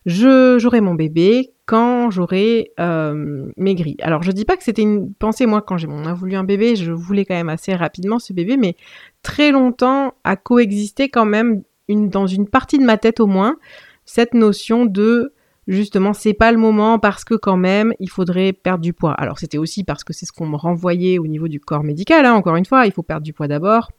j'aurai 0.05 0.79
mon 0.79 0.93
bébé 0.93 1.51
quand 1.65 2.11
j'aurai 2.11 2.71
euh, 2.79 3.51
maigri. 3.57 3.97
Alors 4.03 4.21
je 4.21 4.31
dis 4.31 4.45
pas 4.45 4.57
que 4.57 4.63
c'était 4.63 4.83
une 4.83 5.11
pensée 5.15 5.47
moi 5.47 5.63
quand 5.63 5.77
j'ai 5.77 5.87
on 5.87 6.05
a 6.05 6.13
voulu 6.13 6.35
un 6.35 6.43
bébé, 6.43 6.75
je 6.75 6.91
voulais 6.91 7.25
quand 7.25 7.33
même 7.33 7.49
assez 7.49 7.73
rapidement 7.73 8.19
ce 8.19 8.31
bébé, 8.31 8.57
mais 8.57 8.75
très 9.23 9.51
longtemps 9.51 10.13
a 10.23 10.35
coexisté 10.35 11.09
quand 11.09 11.25
même 11.25 11.63
dans 11.89 12.27
une 12.27 12.47
partie 12.47 12.77
de 12.77 12.85
ma 12.85 12.99
tête 12.99 13.19
au 13.19 13.25
moins 13.25 13.57
cette 14.05 14.35
notion 14.35 14.85
de 14.85 15.33
justement 15.67 16.13
c'est 16.13 16.33
pas 16.33 16.51
le 16.51 16.57
moment 16.57 16.99
parce 16.99 17.23
que 17.23 17.35
quand 17.35 17.57
même 17.57 17.93
il 17.99 18.09
faudrait 18.09 18.53
perdre 18.53 18.83
du 18.83 18.93
poids. 18.93 19.13
Alors 19.13 19.39
c'était 19.39 19.57
aussi 19.57 19.83
parce 19.83 20.03
que 20.03 20.13
c'est 20.13 20.25
ce 20.25 20.31
qu'on 20.31 20.47
me 20.47 20.55
renvoyait 20.55 21.17
au 21.17 21.27
niveau 21.27 21.47
du 21.47 21.59
corps 21.59 21.83
médical, 21.83 22.25
hein. 22.25 22.33
encore 22.33 22.55
une 22.55 22.65
fois, 22.65 22.85
il 22.85 22.91
faut 22.91 23.03
perdre 23.03 23.23
du 23.23 23.33
poids 23.33 23.47
d'abord. 23.47 23.91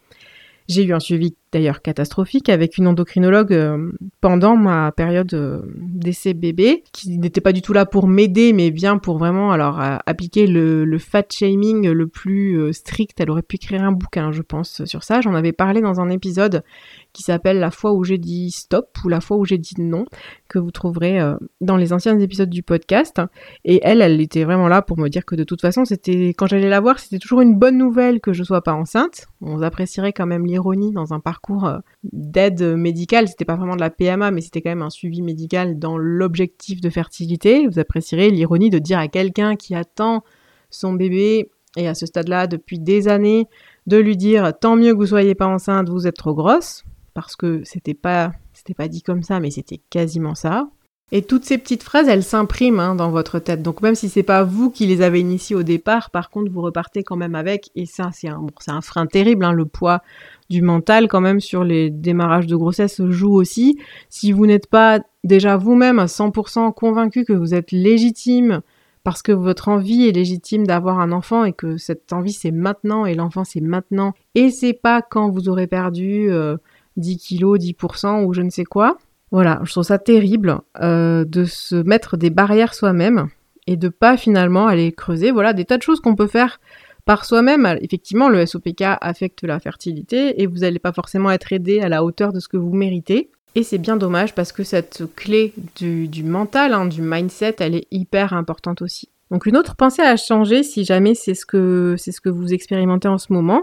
J'ai 0.69 0.85
eu 0.85 0.92
un 0.92 1.00
suivi 1.00 1.37
d'ailleurs 1.52 1.82
catastrophique 1.82 2.49
avec 2.49 2.78
une 2.78 2.87
endocrinologue 2.87 3.52
euh, 3.52 3.92
pendant 4.21 4.56
ma 4.56 4.90
période 4.90 5.32
euh, 5.35 5.61
d'essai 5.76 6.32
bébé, 6.32 6.82
qui 6.92 7.18
n'était 7.18 7.42
pas 7.42 7.52
du 7.52 7.61
tout 7.61 7.75
là 7.75 7.85
pour 7.85 8.09
m'aider, 8.09 8.52
mais 8.52 8.71
bien 8.71 8.97
pour 8.99 9.18
vraiment 9.18 9.52
alors 9.52 9.78
appliquer 10.06 10.47
le, 10.47 10.99
fat 10.99 11.25
shaming 11.30 11.90
le 11.90 12.06
plus 12.06 12.59
euh, 12.59 12.73
strict. 12.73 13.21
Elle 13.21 13.30
aurait 13.30 13.42
pu 13.42 13.56
écrire 13.56 13.82
un 13.82 13.92
bouquin, 13.92 14.32
je 14.32 14.42
pense, 14.42 14.85
sur 14.87 15.04
ça. 15.04 15.21
J'en 15.21 15.35
avais 15.35 15.52
parlé 15.52 15.82
dans 15.82 16.00
un 16.00 16.09
épisode 16.09 16.64
qui 17.12 17.23
s'appelle 17.23 17.59
La 17.59 17.71
fois 17.71 17.92
où 17.92 18.02
j'ai 18.04 18.18
dit 18.18 18.50
stop 18.50 18.97
ou 19.04 19.09
La 19.09 19.21
fois 19.21 19.37
où 19.37 19.44
j'ai 19.44 19.59
dit 19.59 19.75
non, 19.78 20.06
que 20.49 20.59
vous 20.59 20.71
trouverez 20.71 21.21
dans 21.61 21.76
les 21.76 21.92
anciens 21.92 22.18
épisodes 22.18 22.49
du 22.49 22.62
podcast. 22.62 23.21
Et 23.64 23.80
elle, 23.82 24.00
elle 24.00 24.21
était 24.21 24.44
vraiment 24.44 24.68
là 24.68 24.80
pour 24.80 24.99
me 24.99 25.09
dire 25.09 25.26
que 25.26 25.35
de 25.35 25.44
toute 25.44 25.61
façon, 25.61 25.85
c'était 25.85 26.28
quand 26.28 26.47
j'allais 26.47 26.71
la 26.71 26.80
voir, 26.80 26.99
c'était 26.99 27.18
toujours 27.18 27.42
une 27.42 27.59
bonne 27.59 27.76
nouvelle 27.76 28.21
que 28.21 28.32
je 28.32 28.42
sois 28.42 28.62
pas 28.62 28.73
enceinte. 28.73 29.26
On 29.42 29.61
apprécierait 29.61 30.12
quand 30.12 30.26
même 30.26 30.47
l'ironie 30.47 30.92
dans 30.92 31.12
un 31.12 31.21
parcours 31.21 31.41
parcours 31.42 31.66
euh, 31.66 31.78
d'aide 32.04 32.62
médicale. 32.62 33.28
C'était 33.28 33.44
pas 33.44 33.56
vraiment 33.56 33.76
de 33.76 33.80
la 33.80 33.90
PMA, 33.90 34.30
mais 34.30 34.40
c'était 34.40 34.62
quand 34.62 34.70
même 34.70 34.82
un 34.82 34.90
suivi 34.90 35.22
médical 35.22 35.78
dans 35.78 35.99
l'objectif 35.99 36.80
de 36.80 36.90
fertilité. 36.90 37.66
Vous 37.66 37.78
apprécierez 37.78 38.30
l'ironie 38.30 38.70
de 38.70 38.78
dire 38.78 38.99
à 38.99 39.08
quelqu'un 39.08 39.56
qui 39.56 39.75
attend 39.75 40.25
son 40.70 40.92
bébé 40.94 41.50
et 41.76 41.88
à 41.88 41.94
ce 41.94 42.06
stade-là 42.06 42.46
depuis 42.46 42.78
des 42.78 43.08
années 43.08 43.46
de 43.87 43.96
lui 43.96 44.16
dire 44.16 44.52
tant 44.58 44.76
mieux 44.76 44.92
que 44.92 44.99
vous 44.99 45.06
soyez 45.06 45.34
pas 45.34 45.46
enceinte, 45.46 45.88
vous 45.88 46.06
êtes 46.06 46.16
trop 46.16 46.34
grosse 46.34 46.84
parce 47.14 47.37
que 47.37 47.62
c'était 47.64 47.94
pas 47.94 48.32
c'était 48.52 48.75
pas 48.75 48.88
dit 48.88 49.02
comme 49.02 49.22
ça, 49.22 49.40
mais 49.40 49.50
c'était 49.50 49.80
quasiment 49.90 50.34
ça. 50.34 50.68
Et 51.14 51.21
toutes 51.21 51.45
ces 51.45 51.59
petites 51.59 51.83
phrases, 51.83 52.09
elles 52.09 52.23
s'impriment 52.23 52.81
hein, 52.81 52.95
dans 52.95 53.11
votre 53.11 53.38
tête. 53.38 53.61
Donc 53.62 53.83
même 53.83 53.95
si 53.95 54.09
c'est 54.09 54.23
pas 54.23 54.45
vous 54.45 54.71
qui 54.71 54.87
les 54.87 55.02
avez 55.02 55.21
initiées 55.21 55.54
au 55.54 55.62
départ, 55.62 56.09
par 56.09 56.31
contre, 56.31 56.50
vous 56.50 56.62
repartez 56.62 57.04
quand 57.04 57.16
même 57.16 57.35
avec. 57.35 57.71
Et 57.76 57.85
ça, 57.85 58.09
c'est 58.14 58.28
un, 58.28 58.81
frein 58.81 59.07
terrible. 59.07 59.45
Hein, 59.45 59.52
le 59.52 59.66
poids 59.66 60.00
du 60.49 60.62
mental, 60.62 61.09
quand 61.09 61.21
même, 61.21 61.38
sur 61.38 61.64
les 61.64 61.90
démarrages 61.90 62.47
de 62.47 62.57
grossesse 62.57 63.02
joue 63.11 63.35
aussi. 63.35 63.78
Si 64.09 64.33
vous 64.33 64.47
n'êtes 64.47 64.69
pas 64.69 65.00
déjà 65.23 65.59
vous-même 65.59 65.99
à 65.99 66.07
100% 66.07 66.73
convaincu 66.73 67.26
que 67.26 67.35
vous 67.35 67.52
êtes 67.52 67.73
légitime 67.73 68.62
parce 69.04 69.21
que 69.21 69.33
votre 69.33 69.69
envie 69.69 70.09
est 70.09 70.12
légitime 70.12 70.66
d'avoir 70.66 70.99
un 70.99 71.12
enfant 71.12 71.45
et 71.45 71.52
que 71.52 71.76
cette 71.76 72.12
envie 72.12 72.33
c'est 72.33 72.52
maintenant 72.52 73.04
et 73.04 73.14
l'enfant 73.14 73.42
c'est 73.42 73.61
maintenant 73.61 74.14
et 74.37 74.50
c'est 74.50 74.75
pas 74.75 75.02
quand 75.02 75.28
vous 75.28 75.49
aurez 75.49 75.66
perdu 75.66 76.28
10 76.28 76.31
euh, 76.31 76.57
kilos, 76.97 77.59
10% 77.59 78.25
ou 78.25 78.33
je 78.33 78.42
ne 78.42 78.50
sais 78.50 78.64
quoi 78.64 78.97
voilà, 79.32 79.60
je 79.64 79.72
trouve 79.72 79.82
ça 79.82 79.98
terrible 79.98 80.60
euh, 80.82 81.24
de 81.24 81.44
se 81.44 81.74
mettre 81.74 82.18
des 82.18 82.28
barrières 82.28 82.74
soi-même 82.74 83.28
et 83.66 83.76
de 83.76 83.88
pas 83.88 84.18
finalement 84.18 84.66
aller 84.66 84.92
creuser. 84.92 85.30
Voilà, 85.30 85.54
des 85.54 85.64
tas 85.64 85.78
de 85.78 85.82
choses 85.82 86.00
qu'on 86.00 86.14
peut 86.14 86.26
faire 86.26 86.60
par 87.06 87.24
soi-même. 87.24 87.78
Effectivement, 87.80 88.28
le 88.28 88.44
SOPK 88.44 88.82
affecte 89.00 89.42
la 89.42 89.58
fertilité 89.58 90.42
et 90.42 90.46
vous 90.46 90.58
n'allez 90.58 90.78
pas 90.78 90.92
forcément 90.92 91.30
être 91.30 91.50
aidé 91.52 91.80
à 91.80 91.88
la 91.88 92.04
hauteur 92.04 92.34
de 92.34 92.40
ce 92.40 92.48
que 92.48 92.58
vous 92.58 92.74
méritez. 92.74 93.30
Et 93.54 93.62
c'est 93.62 93.78
bien 93.78 93.96
dommage 93.96 94.34
parce 94.34 94.52
que 94.52 94.64
cette 94.64 95.04
clé 95.16 95.54
du, 95.76 96.24
mental, 96.24 96.74
hein, 96.74 96.84
du 96.84 97.00
mindset, 97.00 97.56
elle 97.60 97.74
est 97.74 97.86
hyper 97.90 98.34
importante 98.34 98.82
aussi. 98.82 99.08
Donc 99.30 99.46
une 99.46 99.56
autre 99.56 99.76
pensée 99.76 100.02
à 100.02 100.16
changer 100.16 100.62
si 100.62 100.84
jamais 100.84 101.14
c'est 101.14 101.34
ce 101.34 101.94
c'est 101.96 102.12
ce 102.12 102.20
que 102.20 102.28
vous 102.28 102.52
expérimentez 102.52 103.08
en 103.08 103.16
ce 103.16 103.32
moment. 103.32 103.62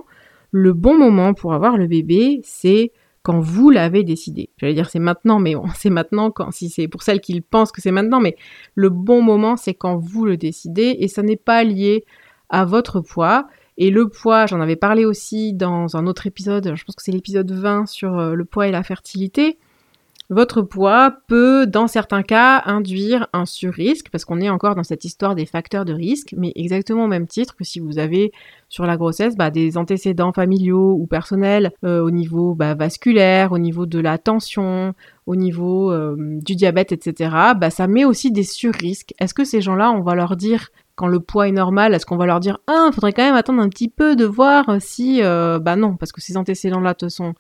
Le 0.51 0.73
bon 0.73 0.97
moment 0.97 1.35
pour 1.35 1.53
avoir 1.53 1.77
le 1.77 1.85
bébé, 1.85 2.41
c'est 2.43 2.91
quand 3.21 3.39
vous 3.39 3.69
l'avez 3.69 4.03
décidé. 4.03 4.49
J'allais 4.57 4.73
dire 4.73 4.89
c'est 4.89 4.99
maintenant, 4.99 5.39
mais 5.39 5.55
bon, 5.55 5.65
c'est 5.75 5.89
maintenant 5.89 6.31
quand 6.31 6.51
si 6.51 6.69
c'est 6.69 6.88
pour 6.88 7.03
celles 7.03 7.21
qui 7.21 7.39
pensent 7.41 7.71
que 7.71 7.81
c'est 7.81 7.91
maintenant, 7.91 8.19
mais 8.19 8.35
le 8.75 8.89
bon 8.89 9.21
moment 9.21 9.57
c'est 9.57 9.73
quand 9.73 9.97
vous 9.97 10.25
le 10.25 10.38
décidez 10.38 10.97
et 10.99 11.07
ça 11.07 11.21
n'est 11.21 11.35
pas 11.38 11.63
lié 11.63 12.05
à 12.49 12.65
votre 12.65 13.01
poids. 13.01 13.47
Et 13.81 13.91
le 13.91 14.09
poids, 14.09 14.45
j'en 14.45 14.59
avais 14.59 14.75
parlé 14.75 15.05
aussi 15.05 15.53
dans 15.53 15.95
un 15.95 16.05
autre 16.05 16.27
épisode, 16.27 16.73
je 16.75 16.83
pense 16.83 16.95
que 16.95 17.01
c'est 17.01 17.13
l'épisode 17.13 17.49
20 17.49 17.85
sur 17.85 18.17
euh, 18.19 18.33
le 18.33 18.43
poids 18.43 18.67
et 18.67 18.71
la 18.71 18.83
fertilité 18.83 19.57
votre 20.29 20.62
poids 20.62 21.12
peut, 21.27 21.65
dans 21.65 21.88
certains 21.88 22.21
cas, 22.21 22.62
induire 22.65 23.27
un 23.33 23.45
surrisque, 23.45 24.09
parce 24.12 24.25
qu'on 24.25 24.39
est 24.39 24.50
encore 24.50 24.75
dans 24.75 24.83
cette 24.83 25.03
histoire 25.03 25.33
des 25.33 25.48
facteurs 25.48 25.86
de 25.86 25.93
risque, 25.93 26.36
mais 26.38 26.51
exactement 26.55 27.05
au 27.05 27.07
même 27.07 27.25
titre 27.25 27.55
que 27.55 27.63
si 27.63 27.79
vous 27.79 27.98
avez 27.98 28.31
sur 28.67 28.86
la 28.86 28.95
grossesse 28.95 29.36
bah, 29.36 29.50
des 29.50 29.75
antécédents 29.75 30.31
familiaux 30.31 30.95
ou 31.00 31.07
personnels 31.07 31.71
euh, 31.83 32.01
au 32.01 32.12
niveau 32.12 32.53
bah, 32.53 32.75
vasculaire, 32.75 33.51
au 33.51 33.57
niveau 33.57 33.88
de 33.88 33.98
la 33.98 34.19
tension, 34.19 34.93
au 35.25 35.36
niveau 35.36 35.91
euh, 35.91 36.15
du 36.19 36.55
diabète, 36.55 36.91
etc., 36.91 37.31
bah, 37.57 37.71
ça 37.71 37.88
met 37.88 38.05
aussi 38.05 38.31
des 38.31 38.43
surrisques. 38.43 39.15
Est-ce 39.19 39.33
que 39.33 39.43
ces 39.43 39.62
gens-là, 39.62 39.91
on 39.91 40.01
va 40.01 40.13
leur 40.13 40.36
dire 40.36 40.69
quand 40.93 41.07
le 41.07 41.21
poids 41.21 41.48
est 41.48 41.53
normal, 41.53 41.95
est-ce 41.95 42.05
qu'on 42.05 42.17
va 42.17 42.25
leur 42.27 42.39
dire 42.39 42.59
ah, 42.67 42.89
faudrait 42.93 43.13
quand 43.13 43.24
même 43.24 43.36
attendre 43.36 43.62
un 43.62 43.69
petit 43.69 43.89
peu 43.89 44.15
de 44.15 44.25
voir 44.25 44.65
si 44.79 45.24
euh, 45.24 45.57
bah 45.57 45.75
non, 45.75 45.95
parce 45.95 46.12
que 46.12 46.21
ces 46.21 46.38
antécédents-là 46.38 46.93
te 46.93 47.07
sont 47.07 47.33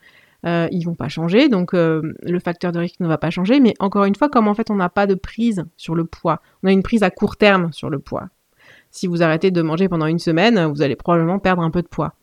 euh, 0.45 0.67
ils 0.71 0.83
vont 0.83 0.95
pas 0.95 1.09
changer, 1.09 1.49
donc 1.49 1.73
euh, 1.73 2.13
le 2.23 2.39
facteur 2.39 2.71
de 2.71 2.79
risque 2.79 2.99
ne 2.99 3.07
va 3.07 3.17
pas 3.17 3.29
changer. 3.29 3.59
Mais 3.59 3.73
encore 3.79 4.05
une 4.05 4.15
fois, 4.15 4.29
comme 4.29 4.47
en 4.47 4.53
fait 4.53 4.71
on 4.71 4.75
n'a 4.75 4.89
pas 4.89 5.07
de 5.07 5.15
prise 5.15 5.65
sur 5.77 5.95
le 5.95 6.05
poids, 6.05 6.41
on 6.63 6.67
a 6.67 6.71
une 6.71 6.83
prise 6.83 7.03
à 7.03 7.09
court 7.09 7.37
terme 7.37 7.71
sur 7.73 7.89
le 7.89 7.99
poids. 7.99 8.29
Si 8.91 9.07
vous 9.07 9.21
arrêtez 9.21 9.51
de 9.51 9.61
manger 9.61 9.87
pendant 9.87 10.07
une 10.07 10.19
semaine, 10.19 10.65
vous 10.65 10.81
allez 10.81 10.95
probablement 10.95 11.39
perdre 11.39 11.61
un 11.61 11.71
peu 11.71 11.81
de 11.81 11.87
poids. 11.87 12.13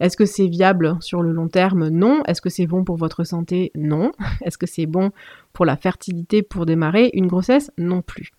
Est-ce 0.00 0.16
que 0.16 0.24
c'est 0.24 0.48
viable 0.48 0.96
sur 1.00 1.22
le 1.22 1.30
long 1.30 1.48
terme? 1.48 1.88
Non. 1.88 2.22
Est-ce 2.26 2.40
que 2.40 2.50
c'est 2.50 2.66
bon 2.66 2.84
pour 2.84 2.96
votre 2.96 3.24
santé? 3.24 3.70
Non. 3.76 4.12
Est-ce 4.44 4.58
que 4.58 4.66
c'est 4.66 4.86
bon 4.86 5.12
pour 5.52 5.64
la 5.64 5.76
fertilité 5.76 6.42
pour 6.42 6.66
démarrer 6.66 7.10
une 7.14 7.28
grossesse? 7.28 7.70
Non 7.78 8.02
plus. 8.02 8.32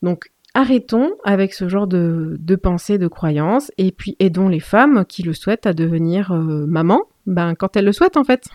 Donc 0.00 0.30
arrêtons 0.54 1.12
avec 1.24 1.54
ce 1.54 1.68
genre 1.68 1.86
de, 1.86 2.36
de 2.38 2.56
pensée, 2.56 2.98
de 2.98 3.08
croyance, 3.08 3.70
et 3.78 3.92
puis 3.92 4.16
aidons 4.18 4.48
les 4.48 4.60
femmes 4.60 5.04
qui 5.06 5.22
le 5.22 5.32
souhaitent 5.32 5.66
à 5.66 5.72
devenir 5.72 6.32
euh, 6.32 6.66
maman, 6.66 7.02
ben, 7.26 7.54
quand 7.54 7.76
elles 7.76 7.84
le 7.84 7.92
souhaitent 7.92 8.16
en 8.16 8.24
fait. 8.24 8.48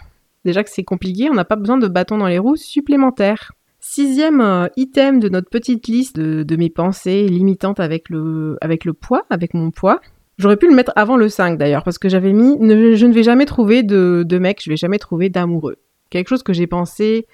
Déjà 0.45 0.63
que 0.63 0.69
c'est 0.69 0.83
compliqué, 0.83 1.29
on 1.29 1.33
n'a 1.33 1.45
pas 1.45 1.55
besoin 1.55 1.77
de 1.77 1.87
bâtons 1.87 2.17
dans 2.17 2.27
les 2.27 2.39
roues 2.39 2.55
supplémentaires. 2.55 3.51
Sixième 3.79 4.41
euh, 4.41 4.67
item 4.75 5.19
de 5.19 5.29
notre 5.29 5.49
petite 5.49 5.87
liste 5.87 6.17
de, 6.17 6.55
mes 6.55 6.69
pensées 6.69 7.27
limitantes 7.27 7.79
avec 7.79 8.09
le, 8.09 8.57
avec 8.61 8.85
le 8.85 8.93
poids, 8.93 9.25
avec 9.29 9.53
mon 9.53 9.71
poids. 9.71 9.99
J'aurais 10.37 10.57
pu 10.57 10.67
le 10.67 10.75
mettre 10.75 10.91
avant 10.95 11.17
le 11.17 11.29
5 11.29 11.57
d'ailleurs, 11.57 11.83
parce 11.83 11.97
que 11.97 12.09
j'avais 12.09 12.31
mis 12.31 12.57
je 12.59 13.05
ne 13.05 13.13
vais 13.13 13.23
jamais 13.23 13.45
trouver 13.45 13.83
de, 13.83 14.23
de 14.25 14.37
mec, 14.37 14.61
je 14.63 14.69
vais 14.69 14.77
jamais 14.77 14.99
trouver 14.99 15.29
d'amoureux. 15.29 15.77
Quelque 16.09 16.29
chose 16.29 16.43
que 16.43 16.53
j'ai 16.53 16.67
pensé 16.67 17.27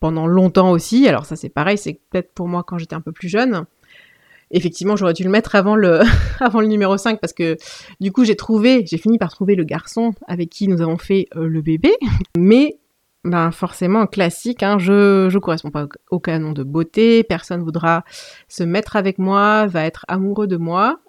pendant 0.00 0.26
longtemps 0.26 0.70
aussi. 0.70 1.06
Alors 1.06 1.26
ça 1.26 1.36
c'est 1.36 1.48
pareil, 1.48 1.78
c'est 1.78 2.00
peut-être 2.10 2.32
pour 2.34 2.48
moi 2.48 2.64
quand 2.66 2.78
j'étais 2.78 2.96
un 2.96 3.00
peu 3.00 3.12
plus 3.12 3.28
jeune. 3.28 3.64
Effectivement, 4.52 4.96
j'aurais 4.96 5.12
dû 5.12 5.22
le 5.22 5.30
mettre 5.30 5.54
avant 5.54 5.76
le, 5.76 6.00
avant 6.40 6.60
le 6.60 6.66
numéro 6.66 6.96
5 6.96 7.20
parce 7.20 7.32
que 7.32 7.56
du 8.00 8.12
coup, 8.12 8.24
j'ai 8.24 8.36
trouvé, 8.36 8.84
j'ai 8.86 8.98
fini 8.98 9.18
par 9.18 9.30
trouver 9.30 9.54
le 9.54 9.64
garçon 9.64 10.12
avec 10.26 10.50
qui 10.50 10.68
nous 10.68 10.82
avons 10.82 10.98
fait 10.98 11.28
euh, 11.36 11.46
le 11.46 11.62
bébé. 11.62 11.92
Mais 12.36 12.78
ben 13.22 13.50
forcément 13.50 14.06
classique, 14.06 14.62
hein, 14.62 14.78
je 14.78 15.28
je 15.30 15.38
correspond 15.38 15.70
pas 15.70 15.86
au 16.10 16.18
canon 16.20 16.52
de 16.52 16.62
beauté, 16.62 17.22
personne 17.22 17.62
voudra 17.62 18.02
se 18.48 18.62
mettre 18.62 18.96
avec 18.96 19.18
moi, 19.18 19.66
va 19.66 19.84
être 19.84 20.06
amoureux 20.08 20.46
de 20.46 20.56
moi. 20.56 21.00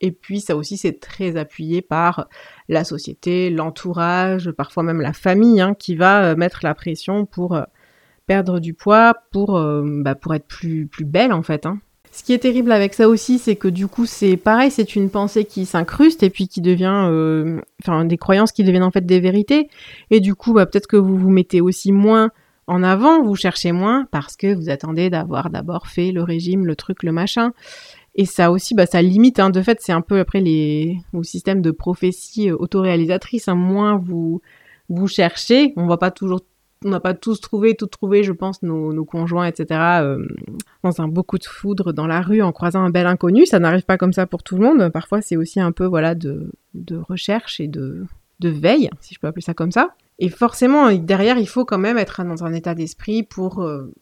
Et 0.00 0.12
puis 0.12 0.40
ça 0.40 0.54
aussi 0.54 0.76
c'est 0.76 1.00
très 1.00 1.36
appuyé 1.36 1.82
par 1.82 2.28
la 2.68 2.84
société, 2.84 3.50
l'entourage, 3.50 4.52
parfois 4.52 4.84
même 4.84 5.00
la 5.00 5.12
famille 5.12 5.60
hein, 5.60 5.74
qui 5.74 5.96
va 5.96 6.22
euh, 6.30 6.36
mettre 6.36 6.60
la 6.62 6.74
pression 6.74 7.26
pour 7.26 7.56
euh, 7.56 7.64
perdre 8.26 8.60
du 8.60 8.72
poids, 8.72 9.14
pour 9.32 9.60
bah, 9.82 10.14
pour 10.14 10.34
être 10.34 10.46
plus 10.46 10.86
plus 10.86 11.04
belle 11.04 11.32
en 11.32 11.42
fait. 11.42 11.66
Hein. 11.66 11.80
Ce 12.16 12.22
qui 12.22 12.32
est 12.32 12.38
terrible 12.38 12.72
avec 12.72 12.94
ça 12.94 13.10
aussi, 13.10 13.38
c'est 13.38 13.56
que 13.56 13.68
du 13.68 13.88
coup, 13.88 14.06
c'est 14.06 14.38
pareil, 14.38 14.70
c'est 14.70 14.96
une 14.96 15.10
pensée 15.10 15.44
qui 15.44 15.66
s'incruste 15.66 16.22
et 16.22 16.30
puis 16.30 16.48
qui 16.48 16.62
devient, 16.62 17.08
euh, 17.10 17.60
enfin, 17.82 18.06
des 18.06 18.16
croyances 18.16 18.52
qui 18.52 18.64
deviennent 18.64 18.84
en 18.84 18.90
fait 18.90 19.04
des 19.04 19.20
vérités. 19.20 19.68
Et 20.10 20.20
du 20.20 20.34
coup, 20.34 20.54
bah, 20.54 20.64
peut-être 20.64 20.86
que 20.86 20.96
vous 20.96 21.18
vous 21.18 21.28
mettez 21.28 21.60
aussi 21.60 21.92
moins 21.92 22.30
en 22.68 22.82
avant, 22.82 23.22
vous 23.22 23.36
cherchez 23.36 23.70
moins 23.70 24.06
parce 24.10 24.34
que 24.34 24.54
vous 24.54 24.70
attendez 24.70 25.10
d'avoir 25.10 25.50
d'abord 25.50 25.88
fait 25.88 26.10
le 26.10 26.22
régime, 26.22 26.64
le 26.64 26.74
truc, 26.74 27.02
le 27.02 27.12
machin. 27.12 27.52
Et 28.14 28.24
ça 28.24 28.50
aussi, 28.50 28.74
bah, 28.74 28.86
ça 28.86 29.02
limite. 29.02 29.38
Hein. 29.38 29.50
De 29.50 29.60
fait, 29.60 29.82
c'est 29.82 29.92
un 29.92 30.00
peu 30.00 30.18
après 30.18 30.40
les, 30.40 30.96
le 31.12 31.22
système 31.22 31.60
de 31.60 31.70
prophétie 31.70 32.48
euh, 32.50 32.56
autoréalisatrice. 32.58 33.46
Hein. 33.46 33.56
Moins 33.56 33.98
vous 34.02 34.40
vous 34.88 35.06
cherchez, 35.06 35.74
on 35.76 35.86
va 35.86 35.98
pas 35.98 36.10
toujours 36.10 36.40
on 36.84 36.90
n'a 36.90 37.00
pas 37.00 37.14
tous 37.14 37.40
trouvé, 37.40 37.74
tout 37.74 37.86
trouvé, 37.86 38.22
je 38.22 38.32
pense, 38.32 38.62
nos, 38.62 39.04
conjoints, 39.04 39.46
etc., 39.46 39.80
euh, 40.02 40.26
dans 40.82 41.00
un 41.00 41.08
beaucoup 41.08 41.38
de 41.38 41.44
foudre 41.44 41.92
dans 41.92 42.06
la 42.06 42.20
rue 42.20 42.42
en 42.42 42.52
croisant 42.52 42.82
un 42.82 42.90
bel 42.90 43.06
inconnu. 43.06 43.46
Ça 43.46 43.58
n'arrive 43.58 43.84
pas 43.84 43.96
comme 43.96 44.12
ça 44.12 44.26
pour 44.26 44.42
tout 44.42 44.56
le 44.56 44.62
monde. 44.62 44.90
Parfois, 44.90 45.22
c'est 45.22 45.36
aussi 45.36 45.60
un 45.60 45.72
peu 45.72 45.86
voilà 45.86 46.14
de, 46.14 46.50
recherche 47.08 47.60
et 47.60 47.68
de, 47.68 48.06
veille, 48.40 48.90
si 49.00 49.14
je 49.14 49.20
peux 49.20 49.26
appeler 49.26 49.42
ça 49.42 49.54
comme 49.54 49.72
ça. 49.72 49.94
Et 50.18 50.28
forcément, 50.28 50.92
derrière, 50.92 51.38
il 51.38 51.48
faut 51.48 51.64
quand 51.64 51.78
même 51.78 51.98
être 51.98 52.22
dans 52.24 52.44
un 52.44 52.52
état 52.52 52.74
d'esprit 52.74 53.22
pour, 53.22 53.62
euh, 53.62 53.92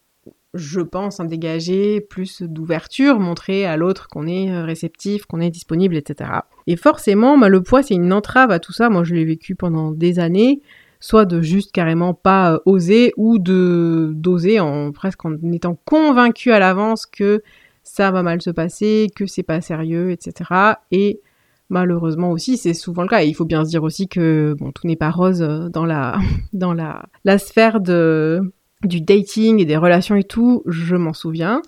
je 0.52 0.80
pense, 0.80 1.20
en 1.20 1.24
dégager 1.24 2.00
plus 2.00 2.42
d'ouverture, 2.42 3.18
montrer 3.18 3.66
à 3.66 3.76
l'autre 3.76 4.08
qu'on 4.08 4.26
est 4.26 4.50
euh, 4.50 4.64
réceptif, 4.64 5.26
qu'on 5.26 5.40
est 5.40 5.50
disponible, 5.50 5.96
etc. 5.96 6.30
Et 6.66 6.76
forcément, 6.76 7.38
bah, 7.38 7.48
le 7.48 7.62
poids, 7.62 7.82
c'est 7.82 7.94
une 7.94 8.12
entrave 8.12 8.50
à 8.50 8.58
tout 8.58 8.72
ça. 8.72 8.90
Moi, 8.90 9.04
je 9.04 9.14
l'ai 9.14 9.24
vécu 9.24 9.54
pendant 9.54 9.90
des 9.90 10.18
années 10.18 10.60
soit 11.04 11.26
de 11.26 11.42
juste 11.42 11.70
carrément 11.70 12.14
pas 12.14 12.54
euh, 12.54 12.58
oser 12.64 13.12
ou 13.18 13.38
de 13.38 14.12
d'oser 14.14 14.58
en 14.58 14.90
presque 14.90 15.22
en 15.26 15.36
étant 15.52 15.76
convaincu 15.84 16.50
à 16.50 16.58
l'avance 16.58 17.04
que 17.04 17.42
ça 17.82 18.10
va 18.10 18.22
mal 18.22 18.40
se 18.40 18.48
passer, 18.48 19.08
que 19.14 19.26
c'est 19.26 19.42
pas 19.42 19.60
sérieux, 19.60 20.12
etc. 20.12 20.50
Et 20.92 21.20
malheureusement 21.68 22.30
aussi, 22.30 22.56
c'est 22.56 22.72
souvent 22.72 23.02
le 23.02 23.08
cas. 23.08 23.22
Et 23.22 23.26
il 23.26 23.34
faut 23.34 23.44
bien 23.44 23.66
se 23.66 23.68
dire 23.68 23.82
aussi 23.82 24.08
que 24.08 24.56
bon, 24.58 24.72
tout 24.72 24.86
n'est 24.86 24.96
pas 24.96 25.10
rose 25.10 25.42
euh, 25.42 25.68
dans 25.68 25.84
la 25.84 26.18
dans 26.54 26.72
la, 26.72 27.04
la 27.26 27.36
sphère 27.36 27.80
de 27.82 28.40
du 28.82 29.02
dating 29.02 29.60
et 29.60 29.66
des 29.66 29.76
relations 29.76 30.16
et 30.16 30.24
tout. 30.24 30.62
Je 30.64 30.96
m'en 30.96 31.12
souviens, 31.12 31.60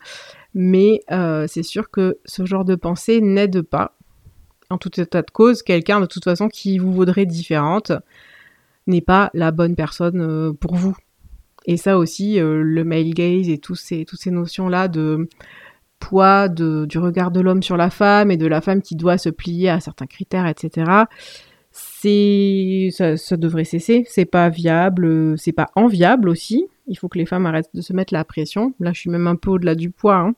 mais 0.55 1.03
euh, 1.11 1.45
c'est 1.47 1.63
sûr 1.63 1.91
que 1.91 2.17
ce 2.25 2.47
genre 2.47 2.65
de 2.65 2.75
pensée 2.75 3.21
n'aide 3.21 3.61
pas. 3.61 3.99
En 4.71 4.79
tout 4.79 4.99
état 4.99 5.21
de 5.21 5.31
cause, 5.31 5.63
quelqu'un 5.63 6.01
de 6.01 6.07
toute 6.07 6.25
façon 6.25 6.49
qui 6.49 6.79
vous 6.79 6.95
vaudrait 6.95 7.27
différente 7.27 7.93
n'est 8.87 9.01
pas 9.01 9.31
la 9.35 9.51
bonne 9.51 9.75
personne 9.75 10.21
euh, 10.21 10.53
pour 10.53 10.75
vous. 10.75 10.97
Et 11.67 11.77
ça 11.77 11.99
aussi, 11.99 12.41
euh, 12.41 12.63
le 12.63 12.85
male 12.85 13.11
gaze 13.11 13.49
et 13.49 13.59
tous 13.59 13.75
ces, 13.75 14.05
toutes 14.05 14.21
ces 14.21 14.31
notions-là 14.31 14.89
de 14.89 15.29
poids, 15.99 16.49
de, 16.49 16.87
du 16.87 16.99
regard 16.99 17.31
de 17.31 17.41
l'homme 17.41 17.63
sur 17.63 17.77
la 17.77 17.91
femme 17.91 18.31
et 18.31 18.37
de 18.37 18.47
la 18.47 18.61
femme 18.61 18.83
qui 18.83 18.95
doit 18.95 19.19
se 19.19 19.29
plier 19.29 19.71
à 19.71 19.81
certains 19.81 20.07
critères, 20.07 20.47
etc. 20.47 21.05
Ça, 21.73 23.17
ça 23.17 23.37
devrait 23.37 23.65
cesser. 23.65 24.05
C'est 24.09 24.25
pas 24.25 24.49
viable, 24.49 25.37
c'est 25.39 25.53
pas 25.53 25.69
enviable 25.75 26.29
aussi. 26.29 26.67
Il 26.87 26.97
faut 26.97 27.09
que 27.09 27.19
les 27.19 27.27
femmes 27.27 27.47
arrêtent 27.47 27.75
de 27.75 27.81
se 27.81 27.93
mettre 27.93 28.15
la 28.15 28.25
pression. 28.25 28.75
Là, 28.79 28.93
je 28.93 29.01
suis 29.01 29.11
même 29.11 29.27
un 29.27 29.37
peu 29.37 29.51
au-delà 29.51 29.75
du 29.75 29.91
poids. 29.91 30.17
Hein. 30.17 30.35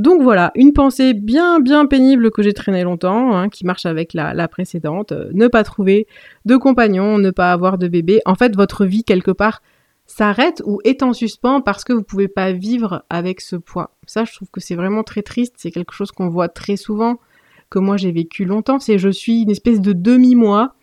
Donc 0.00 0.22
voilà, 0.22 0.50
une 0.54 0.72
pensée 0.72 1.12
bien 1.12 1.60
bien 1.60 1.84
pénible 1.84 2.30
que 2.30 2.40
j'ai 2.42 2.54
traîné 2.54 2.84
longtemps, 2.84 3.36
hein, 3.36 3.50
qui 3.50 3.66
marche 3.66 3.84
avec 3.84 4.14
la, 4.14 4.48
précédente. 4.48 5.12
Euh, 5.12 5.28
ne 5.34 5.46
pas 5.46 5.62
trouver 5.62 6.06
de 6.46 6.56
compagnon, 6.56 7.18
ne 7.18 7.30
pas 7.30 7.52
avoir 7.52 7.76
de 7.76 7.86
bébé. 7.86 8.22
En 8.24 8.34
fait, 8.34 8.56
votre 8.56 8.86
vie 8.86 9.04
quelque 9.04 9.30
part 9.30 9.60
s'arrête 10.06 10.62
ou 10.64 10.80
est 10.84 11.02
en 11.02 11.12
suspens 11.12 11.60
parce 11.60 11.84
que 11.84 11.92
vous 11.92 12.02
pouvez 12.02 12.28
pas 12.28 12.52
vivre 12.52 13.04
avec 13.10 13.42
ce 13.42 13.56
poids. 13.56 13.90
Ça, 14.06 14.24
je 14.24 14.32
trouve 14.32 14.48
que 14.50 14.58
c'est 14.58 14.74
vraiment 14.74 15.02
très 15.02 15.20
triste. 15.20 15.56
C'est 15.58 15.70
quelque 15.70 15.92
chose 15.92 16.12
qu'on 16.12 16.30
voit 16.30 16.48
très 16.48 16.76
souvent, 16.76 17.20
que 17.68 17.78
moi 17.78 17.98
j'ai 17.98 18.10
vécu 18.10 18.46
longtemps. 18.46 18.78
C'est 18.78 18.96
je 18.96 19.10
suis 19.10 19.42
une 19.42 19.50
espèce 19.50 19.82
de 19.82 19.92
demi-moi. 19.92 20.76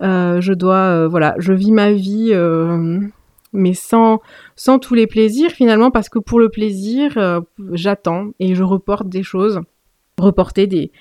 Euh, 0.00 0.40
je 0.40 0.52
dois, 0.52 0.76
euh, 0.76 1.08
voilà, 1.08 1.34
je 1.38 1.52
vis 1.52 1.72
ma 1.72 1.90
vie 1.90 2.30
mais 3.52 3.74
sans, 3.74 4.20
sans 4.56 4.78
tous 4.78 4.94
les 4.94 5.06
plaisirs 5.06 5.50
finalement, 5.50 5.90
parce 5.90 6.08
que 6.08 6.18
pour 6.18 6.40
le 6.40 6.48
plaisir, 6.48 7.16
euh, 7.16 7.40
j'attends 7.72 8.30
et 8.38 8.54
je 8.54 8.62
reporte 8.62 9.08
des 9.08 9.22
choses, 9.22 9.60
reporter 10.18 10.66
des, 10.66 10.92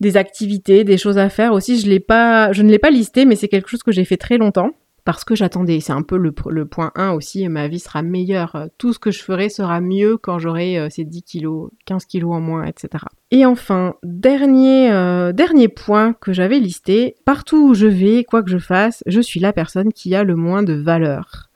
des 0.00 0.16
activités, 0.16 0.84
des 0.84 0.98
choses 0.98 1.18
à 1.18 1.28
faire 1.28 1.52
aussi. 1.52 1.78
Je, 1.78 1.88
l'ai 1.88 2.00
pas, 2.00 2.52
je 2.52 2.62
ne 2.62 2.70
l'ai 2.70 2.78
pas 2.78 2.90
listé, 2.90 3.24
mais 3.24 3.36
c'est 3.36 3.48
quelque 3.48 3.68
chose 3.68 3.82
que 3.82 3.92
j'ai 3.92 4.04
fait 4.04 4.16
très 4.16 4.38
longtemps 4.38 4.70
parce 5.04 5.24
que 5.24 5.34
j'attendais. 5.34 5.80
C'est 5.80 5.92
un 5.92 6.02
peu 6.02 6.16
le, 6.16 6.34
le, 6.48 6.66
point 6.66 6.92
1 6.94 7.10
aussi, 7.10 7.46
ma 7.48 7.68
vie 7.68 7.80
sera 7.80 8.02
meilleure. 8.02 8.68
Tout 8.78 8.92
ce 8.92 8.98
que 8.98 9.10
je 9.10 9.22
ferai 9.22 9.48
sera 9.48 9.80
mieux 9.80 10.16
quand 10.16 10.38
j'aurai 10.38 10.78
euh, 10.78 10.88
ces 10.90 11.04
10 11.04 11.22
kilos, 11.22 11.70
15 11.86 12.06
kilos 12.06 12.32
en 12.34 12.40
moins, 12.40 12.64
etc. 12.64 13.04
Et 13.30 13.44
enfin, 13.44 13.94
dernier, 14.02 14.90
euh, 14.90 15.32
dernier 15.32 15.68
point 15.68 16.14
que 16.14 16.32
j'avais 16.32 16.60
listé, 16.60 17.16
partout 17.24 17.70
où 17.70 17.74
je 17.74 17.86
vais, 17.86 18.24
quoi 18.24 18.42
que 18.42 18.50
je 18.50 18.58
fasse, 18.58 19.02
je 19.06 19.20
suis 19.20 19.40
la 19.40 19.52
personne 19.52 19.92
qui 19.92 20.14
a 20.14 20.24
le 20.24 20.36
moins 20.36 20.62
de 20.62 20.74
valeur 20.74 21.49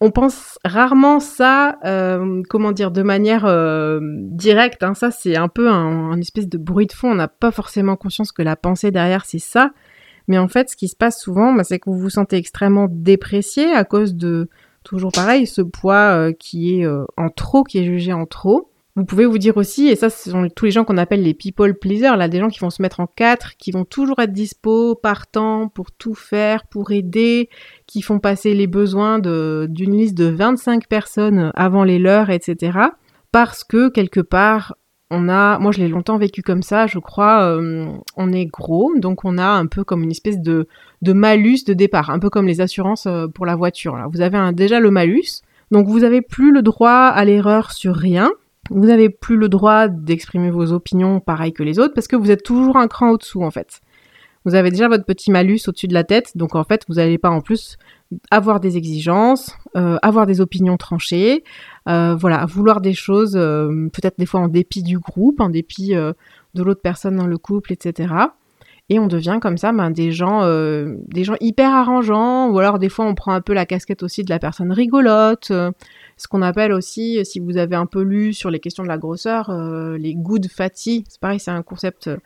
on 0.00 0.10
pense 0.10 0.58
rarement 0.64 1.20
ça, 1.20 1.78
euh, 1.84 2.42
comment 2.48 2.72
dire, 2.72 2.90
de 2.90 3.02
manière 3.02 3.46
euh, 3.46 4.00
directe. 4.02 4.82
Hein. 4.82 4.94
Ça, 4.94 5.10
c'est 5.10 5.36
un 5.36 5.48
peu 5.48 5.70
un, 5.70 6.18
espèce 6.20 6.48
de 6.48 6.58
bruit 6.58 6.86
de 6.86 6.92
fond. 6.92 7.12
On 7.12 7.14
n'a 7.14 7.28
pas 7.28 7.52
forcément 7.52 7.96
conscience 7.96 8.32
que 8.32 8.42
la 8.42 8.56
pensée 8.56 8.90
derrière, 8.90 9.24
c'est 9.24 9.38
ça. 9.38 9.72
Mais 10.26 10.38
en 10.38 10.48
fait, 10.48 10.70
ce 10.70 10.76
qui 10.76 10.88
se 10.88 10.96
passe 10.96 11.20
souvent, 11.20 11.52
bah, 11.54 11.64
c'est 11.64 11.78
que 11.78 11.90
vous 11.90 11.98
vous 11.98 12.10
sentez 12.10 12.36
extrêmement 12.36 12.88
déprécié 12.90 13.72
à 13.72 13.84
cause 13.84 14.14
de, 14.14 14.48
toujours 14.82 15.12
pareil, 15.12 15.46
ce 15.46 15.62
poids 15.62 16.16
euh, 16.16 16.32
qui 16.32 16.80
est 16.80 16.86
en 17.16 17.28
trop, 17.28 17.62
qui 17.62 17.78
est 17.78 17.84
jugé 17.84 18.12
en 18.12 18.26
trop. 18.26 18.70
Vous 18.96 19.04
pouvez 19.04 19.26
vous 19.26 19.38
dire 19.38 19.56
aussi, 19.56 19.88
et 19.88 19.96
ça 19.96 20.08
ce 20.08 20.30
sont 20.30 20.48
tous 20.54 20.66
les 20.66 20.70
gens 20.70 20.84
qu'on 20.84 20.98
appelle 20.98 21.22
les 21.24 21.34
people 21.34 21.74
pleasers, 21.74 22.16
là 22.16 22.28
des 22.28 22.38
gens 22.38 22.48
qui 22.48 22.60
vont 22.60 22.70
se 22.70 22.80
mettre 22.80 23.00
en 23.00 23.08
quatre, 23.08 23.56
qui 23.56 23.72
vont 23.72 23.84
toujours 23.84 24.20
être 24.20 24.32
dispo, 24.32 24.94
partant 24.94 25.66
pour 25.66 25.90
tout 25.90 26.14
faire, 26.14 26.64
pour 26.68 26.92
aider, 26.92 27.48
qui 27.88 28.02
font 28.02 28.20
passer 28.20 28.54
les 28.54 28.68
besoins 28.68 29.18
d'une 29.18 29.96
liste 29.96 30.16
de 30.16 30.26
25 30.26 30.86
personnes 30.86 31.50
avant 31.56 31.82
les 31.82 31.98
leurs, 31.98 32.30
etc. 32.30 32.78
Parce 33.32 33.64
que 33.64 33.88
quelque 33.88 34.20
part, 34.20 34.76
on 35.10 35.28
a, 35.28 35.58
moi 35.58 35.72
je 35.72 35.80
l'ai 35.80 35.88
longtemps 35.88 36.16
vécu 36.16 36.42
comme 36.42 36.62
ça, 36.62 36.86
je 36.86 37.00
crois, 37.00 37.42
euh, 37.42 37.88
on 38.16 38.32
est 38.32 38.46
gros, 38.46 38.92
donc 38.96 39.24
on 39.24 39.38
a 39.38 39.48
un 39.48 39.66
peu 39.66 39.82
comme 39.82 40.04
une 40.04 40.12
espèce 40.12 40.38
de, 40.38 40.68
de 41.02 41.12
malus 41.12 41.64
de 41.66 41.74
départ, 41.74 42.10
un 42.10 42.20
peu 42.20 42.30
comme 42.30 42.46
les 42.46 42.60
assurances 42.60 43.06
euh, 43.06 43.26
pour 43.26 43.44
la 43.44 43.56
voiture. 43.56 43.96
Là. 43.96 44.06
Vous 44.08 44.20
avez 44.20 44.52
déjà 44.52 44.78
le 44.78 44.92
malus, 44.92 45.42
donc 45.72 45.88
vous 45.88 46.04
avez 46.04 46.22
plus 46.22 46.52
le 46.52 46.62
droit 46.62 46.90
à 46.90 47.24
l'erreur 47.24 47.72
sur 47.72 47.96
rien, 47.96 48.30
vous 48.70 48.86
n'avez 48.86 49.10
plus 49.10 49.36
le 49.36 49.48
droit 49.48 49.88
d'exprimer 49.88 50.50
vos 50.50 50.72
opinions 50.72 51.20
pareil 51.20 51.52
que 51.52 51.62
les 51.62 51.78
autres 51.78 51.94
parce 51.94 52.08
que 52.08 52.16
vous 52.16 52.30
êtes 52.30 52.42
toujours 52.42 52.76
un 52.76 52.88
cran 52.88 53.10
au-dessous 53.10 53.42
en 53.42 53.50
fait. 53.50 53.80
Vous 54.44 54.54
avez 54.54 54.70
déjà 54.70 54.88
votre 54.88 55.06
petit 55.06 55.30
malus 55.30 55.60
au-dessus 55.68 55.88
de 55.88 55.94
la 55.94 56.04
tête, 56.04 56.36
donc 56.36 56.54
en 56.54 56.64
fait 56.64 56.84
vous 56.88 56.94
n'allez 56.94 57.16
pas 57.16 57.30
en 57.30 57.40
plus 57.40 57.78
avoir 58.30 58.60
des 58.60 58.76
exigences, 58.76 59.56
euh, 59.76 59.96
avoir 60.02 60.26
des 60.26 60.40
opinions 60.40 60.76
tranchées, 60.76 61.44
euh, 61.88 62.14
voilà, 62.14 62.44
vouloir 62.46 62.80
des 62.80 62.92
choses 62.92 63.36
euh, 63.36 63.88
peut-être 63.92 64.18
des 64.18 64.26
fois 64.26 64.40
en 64.40 64.48
dépit 64.48 64.82
du 64.82 64.98
groupe, 64.98 65.40
en 65.40 65.48
dépit 65.48 65.94
de 65.94 66.62
l'autre 66.62 66.82
personne 66.82 67.16
dans 67.16 67.26
le 67.26 67.38
couple, 67.38 67.72
etc. 67.72 68.14
Et 68.90 68.98
on 68.98 69.06
devient 69.06 69.38
comme 69.40 69.56
ça 69.56 69.72
ben, 69.72 69.90
des 69.90 70.12
gens, 70.12 70.46
des 70.46 71.24
gens 71.24 71.36
hyper 71.40 71.72
arrangeants, 71.74 72.50
ou 72.50 72.58
alors 72.58 72.78
des 72.78 72.90
fois 72.90 73.06
on 73.06 73.14
prend 73.14 73.32
un 73.32 73.40
peu 73.40 73.54
la 73.54 73.64
casquette 73.64 74.02
aussi 74.02 74.24
de 74.24 74.30
la 74.30 74.38
personne 74.38 74.72
rigolote 74.72 75.50
ce 76.16 76.28
qu'on 76.28 76.42
appelle 76.42 76.72
aussi, 76.72 77.24
si 77.24 77.40
vous 77.40 77.56
avez 77.56 77.76
un 77.76 77.86
peu 77.86 78.02
lu 78.02 78.32
sur 78.32 78.50
les 78.50 78.60
questions 78.60 78.82
de 78.82 78.88
la 78.88 78.98
grosseur, 78.98 79.50
euh, 79.50 79.98
les 79.98 80.14
good 80.14 80.46
fatty. 80.48 81.04
C'est 81.08 81.20
pareil, 81.20 81.40
c'est 81.40 81.50
un 81.50 81.62
concept 81.62 82.06
euh, 82.06 82.16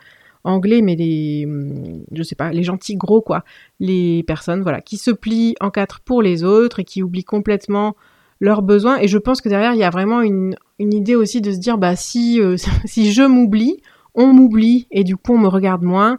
anglais, 0.45 0.83
mais 0.83 0.95
les, 0.95 1.45
hum, 1.47 2.05
je 2.13 2.23
sais 2.23 2.35
pas, 2.35 2.51
les 2.51 2.63
gentils 2.63 2.97
gros 2.97 3.23
quoi, 3.23 3.45
les 3.81 4.23
personnes 4.25 4.63
voilà 4.63 4.81
qui 4.81 4.97
se 4.97 5.11
plient 5.11 5.55
en 5.61 5.71
quatre 5.71 6.01
pour 6.01 6.23
les 6.23 6.45
autres 6.45 6.81
et 6.81 6.85
qui 6.85 7.03
oublient 7.03 7.25
complètement 7.25 7.97
leurs 8.41 8.63
besoins. 8.63 8.99
Et 8.99 9.09
je 9.09 9.19
pense 9.19 9.41
que 9.41 9.49
derrière 9.49 9.73
il 9.73 9.79
y 9.79 9.85
a 9.85 9.91
vraiment 9.91 10.21
une, 10.21 10.55
une 10.79 10.93
idée 10.93 11.17
aussi 11.17 11.41
de 11.41 11.51
se 11.51 11.59
dire 11.59 11.79
bah 11.79 11.97
si 11.97 12.41
euh, 12.41 12.57
si 12.85 13.13
je 13.13 13.23
m'oublie, 13.23 13.79
on 14.15 14.33
m'oublie 14.35 14.87
et 14.91 15.05
du 15.05 15.17
coup 15.17 15.33
on 15.35 15.39
me 15.39 15.49
regarde 15.49 15.83
moins 15.83 16.19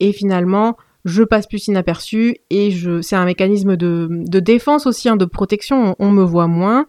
et 0.00 0.12
finalement 0.12 0.76
je 1.06 1.22
passe 1.22 1.46
plus 1.46 1.68
inaperçu 1.68 2.36
et 2.50 2.72
je 2.72 3.00
c'est 3.00 3.16
un 3.16 3.24
mécanisme 3.24 3.76
de, 3.76 4.24
défense 4.40 4.86
aussi, 4.86 5.08
hein, 5.08 5.16
de 5.16 5.24
protection. 5.24 5.94
On, 6.00 6.10
me 6.10 6.24
voit 6.24 6.48
moins, 6.48 6.86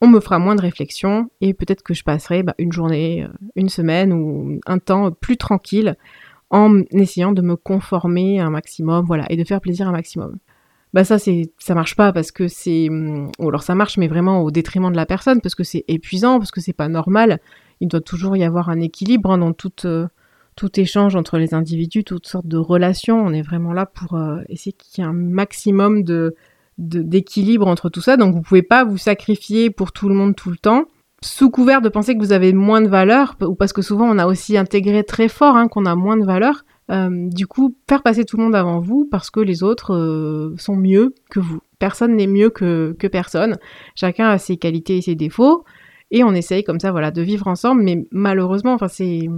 on 0.00 0.06
me 0.06 0.20
fera 0.20 0.38
moins 0.38 0.54
de 0.54 0.62
réflexion 0.62 1.28
et 1.40 1.52
peut-être 1.52 1.82
que 1.82 1.92
je 1.92 2.04
passerai 2.04 2.44
bah, 2.44 2.54
une 2.58 2.72
journée, 2.72 3.24
euh, 3.24 3.28
une 3.56 3.68
semaine 3.68 4.12
ou 4.12 4.60
un 4.66 4.78
temps 4.78 5.10
plus 5.10 5.36
tranquille 5.36 5.96
en 6.50 6.82
essayant 6.92 7.32
de 7.32 7.42
me 7.42 7.56
conformer 7.56 8.38
un 8.38 8.50
maximum, 8.50 9.04
voilà, 9.04 9.26
et 9.30 9.36
de 9.36 9.42
faire 9.42 9.60
plaisir 9.60 9.88
un 9.88 9.92
maximum. 9.92 10.38
Bah 10.94 11.02
ça 11.02 11.18
c'est 11.18 11.50
ça 11.58 11.74
marche 11.74 11.96
pas 11.96 12.12
parce 12.12 12.30
que 12.30 12.46
c'est 12.46 12.88
hum, 12.88 13.32
ou 13.40 13.48
alors 13.48 13.64
ça 13.64 13.74
marche 13.74 13.98
mais 13.98 14.06
vraiment 14.06 14.42
au 14.42 14.52
détriment 14.52 14.92
de 14.92 14.96
la 14.96 15.06
personne 15.06 15.40
parce 15.40 15.56
que 15.56 15.64
c'est 15.64 15.84
épuisant 15.88 16.38
parce 16.38 16.52
que 16.52 16.60
c'est 16.60 16.72
pas 16.72 16.88
normal. 16.88 17.40
Il 17.80 17.88
doit 17.88 18.00
toujours 18.00 18.36
y 18.36 18.44
avoir 18.44 18.70
un 18.70 18.80
équilibre 18.80 19.32
hein, 19.32 19.38
dans 19.38 19.52
toute 19.52 19.86
euh, 19.86 20.06
tout 20.56 20.80
échange 20.80 21.14
entre 21.14 21.38
les 21.38 21.54
individus, 21.54 22.04
toutes 22.04 22.26
sortes 22.26 22.46
de 22.46 22.56
relations. 22.56 23.18
On 23.18 23.32
est 23.32 23.42
vraiment 23.42 23.72
là 23.72 23.86
pour 23.86 24.14
euh, 24.14 24.40
essayer 24.48 24.72
qu'il 24.72 25.02
y 25.02 25.06
ait 25.06 25.08
un 25.08 25.14
maximum 25.14 26.02
de 26.02 26.34
d'équilibre 26.78 27.66
entre 27.66 27.88
tout 27.88 28.02
ça. 28.02 28.18
Donc 28.18 28.34
vous 28.34 28.42
pouvez 28.42 28.62
pas 28.62 28.84
vous 28.84 28.98
sacrifier 28.98 29.70
pour 29.70 29.92
tout 29.92 30.10
le 30.10 30.14
monde 30.14 30.36
tout 30.36 30.50
le 30.50 30.58
temps 30.58 30.84
sous 31.22 31.48
couvert 31.48 31.80
de 31.80 31.88
penser 31.88 32.14
que 32.14 32.20
vous 32.20 32.32
avez 32.32 32.52
moins 32.52 32.82
de 32.82 32.88
valeur, 32.88 33.36
ou 33.40 33.54
parce 33.54 33.72
que 33.72 33.80
souvent 33.80 34.06
on 34.06 34.18
a 34.18 34.26
aussi 34.26 34.58
intégré 34.58 35.02
très 35.02 35.28
fort 35.28 35.56
hein, 35.56 35.68
qu'on 35.68 35.86
a 35.86 35.94
moins 35.94 36.18
de 36.18 36.24
valeur, 36.24 36.64
euh, 36.90 37.28
du 37.30 37.46
coup, 37.46 37.76
faire 37.88 38.02
passer 38.02 38.24
tout 38.24 38.36
le 38.36 38.44
monde 38.44 38.54
avant 38.54 38.78
vous 38.80 39.08
parce 39.10 39.30
que 39.30 39.40
les 39.40 39.62
autres 39.62 39.94
euh, 39.94 40.54
sont 40.56 40.76
mieux 40.76 41.14
que 41.30 41.40
vous. 41.40 41.60
Personne 41.78 42.14
n'est 42.14 42.26
mieux 42.26 42.50
que, 42.50 42.94
que 42.98 43.06
personne. 43.06 43.58
Chacun 43.94 44.28
a 44.28 44.38
ses 44.38 44.56
qualités 44.56 44.98
et 44.98 45.02
ses 45.02 45.14
défauts. 45.14 45.64
Et 46.10 46.22
on 46.24 46.32
essaye 46.32 46.64
comme 46.64 46.80
ça, 46.80 46.92
voilà, 46.92 47.10
de 47.10 47.22
vivre 47.22 47.48
ensemble. 47.48 47.82
Mais 47.82 48.06
malheureusement, 48.10 48.76
c'est 48.88 49.28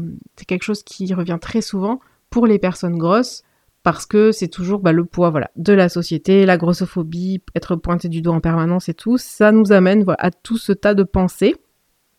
quelque 0.47 0.63
chose 0.63 0.83
qui 0.83 1.13
revient 1.15 1.39
très 1.41 1.63
souvent 1.63 2.01
pour 2.31 2.47
les 2.47 2.59
personnes 2.59 2.99
grosses 2.99 3.43
parce 3.83 4.05
que 4.05 4.33
c'est 4.33 4.49
toujours 4.49 4.81
bah, 4.81 4.93
le 4.93 5.05
poids 5.05 5.31
voilà 5.31 5.51
de 5.57 5.73
la 5.73 5.89
société, 5.89 6.45
la 6.45 6.59
grossophobie, 6.59 7.41
être 7.55 7.77
pointé 7.77 8.09
du 8.09 8.21
doigt 8.21 8.35
en 8.35 8.41
permanence 8.41 8.89
et 8.89 8.95
tout, 8.95 9.17
ça 9.17 9.51
nous 9.51 9.73
amène 9.73 10.05
à 10.19 10.31
tout 10.31 10.59
ce 10.59 10.73
tas 10.73 10.95
de 10.95 11.05
pensées 11.05 11.55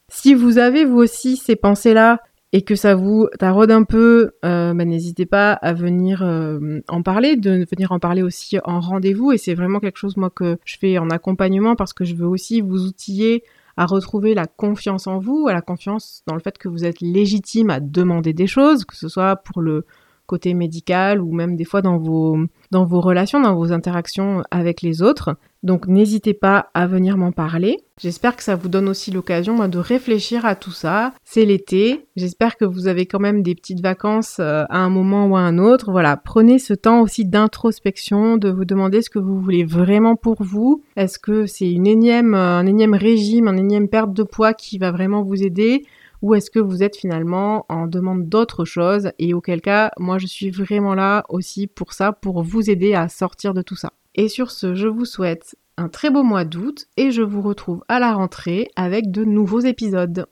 si 0.10 0.34
vous 0.34 0.58
avez 0.58 0.86
vous 0.86 0.98
aussi 0.98 1.38
ces 1.38 1.56
pensées-là 1.56 2.20
et 2.52 2.64
que 2.64 2.76
ça 2.76 2.96
vous 2.96 3.28
taraude 3.38 3.70
un 3.70 3.84
peu, 3.84 4.32
euh, 4.44 4.74
bah, 4.74 4.84
n'hésitez 4.86 5.28
pas 5.28 5.54
à 5.54 5.74
venir 5.74 6.24
euh, 6.24 6.80
en 6.88 7.04
parler, 7.04 7.36
de 7.36 7.66
venir 7.72 7.92
en 7.92 8.00
parler 8.00 8.24
aussi 8.24 8.58
en 8.64 8.80
rendez-vous. 8.80 9.32
Et 9.32 9.38
c'est 9.38 9.54
vraiment 9.54 9.80
quelque 9.80 9.98
chose 9.98 10.18
moi 10.18 10.32
que 10.32 10.58
je 10.66 10.78
fais 10.80 10.98
en 10.98 11.12
accompagnement 11.12 11.76
parce 11.76 11.94
que 11.94 12.06
je 12.06 12.16
veux 12.16 12.26
aussi 12.26 12.62
vous 12.62 12.88
outiller 12.88 13.44
à 13.80 13.86
retrouver 13.86 14.34
la 14.34 14.46
confiance 14.46 15.08
en 15.08 15.20
vous, 15.20 15.48
à 15.48 15.54
la 15.54 15.62
confiance 15.62 16.22
dans 16.28 16.34
le 16.34 16.42
fait 16.42 16.58
que 16.58 16.68
vous 16.68 16.84
êtes 16.84 17.00
légitime 17.00 17.70
à 17.70 17.80
demander 17.80 18.34
des 18.34 18.46
choses, 18.46 18.84
que 18.84 18.94
ce 18.94 19.08
soit 19.08 19.38
pour 19.38 19.62
le 19.62 19.86
côté 20.30 20.54
médical 20.54 21.22
ou 21.22 21.34
même 21.34 21.56
des 21.56 21.66
fois 21.66 21.82
dans 21.82 21.98
vos, 21.98 22.38
relations, 22.72 23.42
dans 23.42 23.56
vos 23.56 23.72
interactions 23.72 24.44
avec 24.52 24.84
les 24.84 25.02
autres. 25.02 25.36
Donc 25.64 25.88
n'hésitez 25.88 26.34
pas 26.34 26.70
à 26.74 26.88
venir 26.88 27.18
m'en 27.18 27.34
parler. 27.34 27.80
J'espère 28.00 28.38
que 28.38 28.44
ça 28.44 28.56
vous 28.56 28.70
donne 28.70 28.88
aussi 28.88 29.12
l'occasion 29.12 29.68
de 29.68 29.78
réfléchir 29.78 30.46
à 30.46 30.56
tout 30.56 30.72
ça. 30.72 31.14
C'est 31.26 31.44
l'été. 31.44 32.06
J'espère 32.16 32.56
que 32.56 32.64
vous 32.64 32.88
avez 32.88 33.06
quand 33.06 33.20
même 33.20 33.42
des 33.42 33.56
petites 33.56 33.82
vacances 33.82 34.38
euh, 34.40 34.64
à 34.70 34.78
un 34.78 34.90
moment 34.90 35.28
ou 35.28 35.36
à 35.36 35.42
un 35.42 35.58
autre. 35.58 35.92
Voilà, 35.92 36.16
prenez 36.16 36.60
ce 36.60 36.74
temps 36.74 37.02
aussi 37.02 37.26
d'introspection, 37.26 38.38
de 38.38 38.50
vous 38.50 38.64
demander 38.64 39.02
ce 39.02 39.10
que 39.10 39.20
vous 39.20 39.42
voulez 39.42 39.66
vraiment 39.66 40.16
pour 40.16 40.42
vous. 40.42 40.82
Est-ce 40.96 41.20
que 41.20 41.46
c'est 41.46 41.70
une 41.70 41.88
énième, 41.88 42.36
un 42.36 42.66
énième 42.66 42.94
régime, 42.94 43.50
un 43.50 43.58
énième 43.58 43.90
perte 43.90 44.14
de 44.14 44.24
poids 44.24 44.54
qui 44.54 44.78
va 44.78 44.92
vraiment 44.92 45.24
vous 45.24 45.44
aider? 45.44 45.84
Ou 46.22 46.36
est-ce 46.36 46.52
que 46.52 46.60
vous 46.60 46.84
êtes 46.84 46.96
finalement 46.96 47.66
en 47.70 47.88
demande 47.88 48.28
d'autre 48.28 48.66
chose 48.66 49.12
et 49.20 49.34
auquel 49.34 49.62
cas 49.62 49.92
moi 49.98 50.18
je 50.18 50.28
suis 50.28 50.52
vraiment 50.52 50.96
là 50.96 51.24
aussi 51.30 51.68
pour 51.68 51.94
ça, 51.94 52.12
pour 52.12 52.44
vous 52.44 52.70
aider 52.70 52.94
à 52.94 53.10
sortir 53.10 53.54
de 53.54 53.62
tout 53.62 53.76
ça. 53.76 53.94
Et 54.16 54.28
sur 54.28 54.52
ce, 54.52 54.76
je 54.76 54.88
vous 54.88 55.06
souhaite 55.06 55.56
un 55.78 55.88
très 55.88 56.10
beau 56.10 56.24
mois 56.24 56.46
d'août 56.46 56.88
et 56.98 57.12
je 57.12 57.22
vous 57.22 57.42
retrouve 57.42 57.84
à 57.88 58.00
la 58.00 58.14
rentrée 58.14 58.70
avec 58.76 59.12
de 59.12 59.24
nouveaux 59.24 59.62
épisodes. 59.62 60.26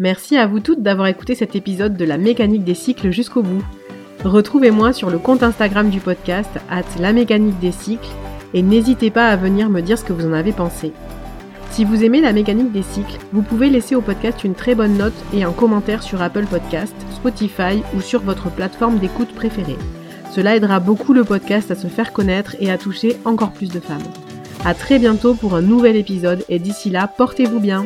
Merci 0.00 0.36
à 0.36 0.48
vous 0.48 0.58
toutes 0.58 0.82
d'avoir 0.82 1.06
écouté 1.06 1.36
cet 1.36 1.54
épisode 1.54 1.96
de 1.96 2.04
la 2.04 2.18
mécanique 2.18 2.64
des 2.64 2.74
cycles 2.74 3.12
jusqu'au 3.12 3.42
bout. 3.42 3.62
Retrouvez-moi 4.24 4.92
sur 4.92 5.10
le 5.10 5.18
compte 5.18 5.44
Instagram 5.44 5.90
du 5.90 6.00
podcast, 6.00 6.50
at 6.68 6.82
la 6.98 7.12
mécanique 7.12 7.60
des 7.60 7.70
cycles, 7.70 8.10
et 8.54 8.62
n'hésitez 8.62 9.10
pas 9.10 9.28
à 9.28 9.36
venir 9.36 9.70
me 9.70 9.82
dire 9.82 9.98
ce 9.98 10.04
que 10.04 10.12
vous 10.12 10.26
en 10.26 10.32
avez 10.32 10.52
pensé. 10.52 10.92
Si 11.74 11.84
vous 11.84 12.04
aimez 12.04 12.20
la 12.20 12.32
mécanique 12.32 12.70
des 12.70 12.84
cycles, 12.84 13.18
vous 13.32 13.42
pouvez 13.42 13.68
laisser 13.68 13.96
au 13.96 14.00
podcast 14.00 14.44
une 14.44 14.54
très 14.54 14.76
bonne 14.76 14.96
note 14.96 15.24
et 15.32 15.42
un 15.42 15.50
commentaire 15.50 16.04
sur 16.04 16.22
Apple 16.22 16.46
Podcast, 16.46 16.94
Spotify 17.10 17.82
ou 17.96 18.00
sur 18.00 18.20
votre 18.20 18.48
plateforme 18.48 19.00
d'écoute 19.00 19.34
préférée. 19.34 19.76
Cela 20.30 20.54
aidera 20.54 20.78
beaucoup 20.78 21.12
le 21.12 21.24
podcast 21.24 21.72
à 21.72 21.74
se 21.74 21.88
faire 21.88 22.12
connaître 22.12 22.54
et 22.60 22.70
à 22.70 22.78
toucher 22.78 23.16
encore 23.24 23.50
plus 23.50 23.70
de 23.72 23.80
femmes. 23.80 24.06
À 24.64 24.72
très 24.72 25.00
bientôt 25.00 25.34
pour 25.34 25.56
un 25.56 25.62
nouvel 25.62 25.96
épisode 25.96 26.44
et 26.48 26.60
d'ici 26.60 26.90
là, 26.90 27.08
portez-vous 27.08 27.58
bien. 27.58 27.84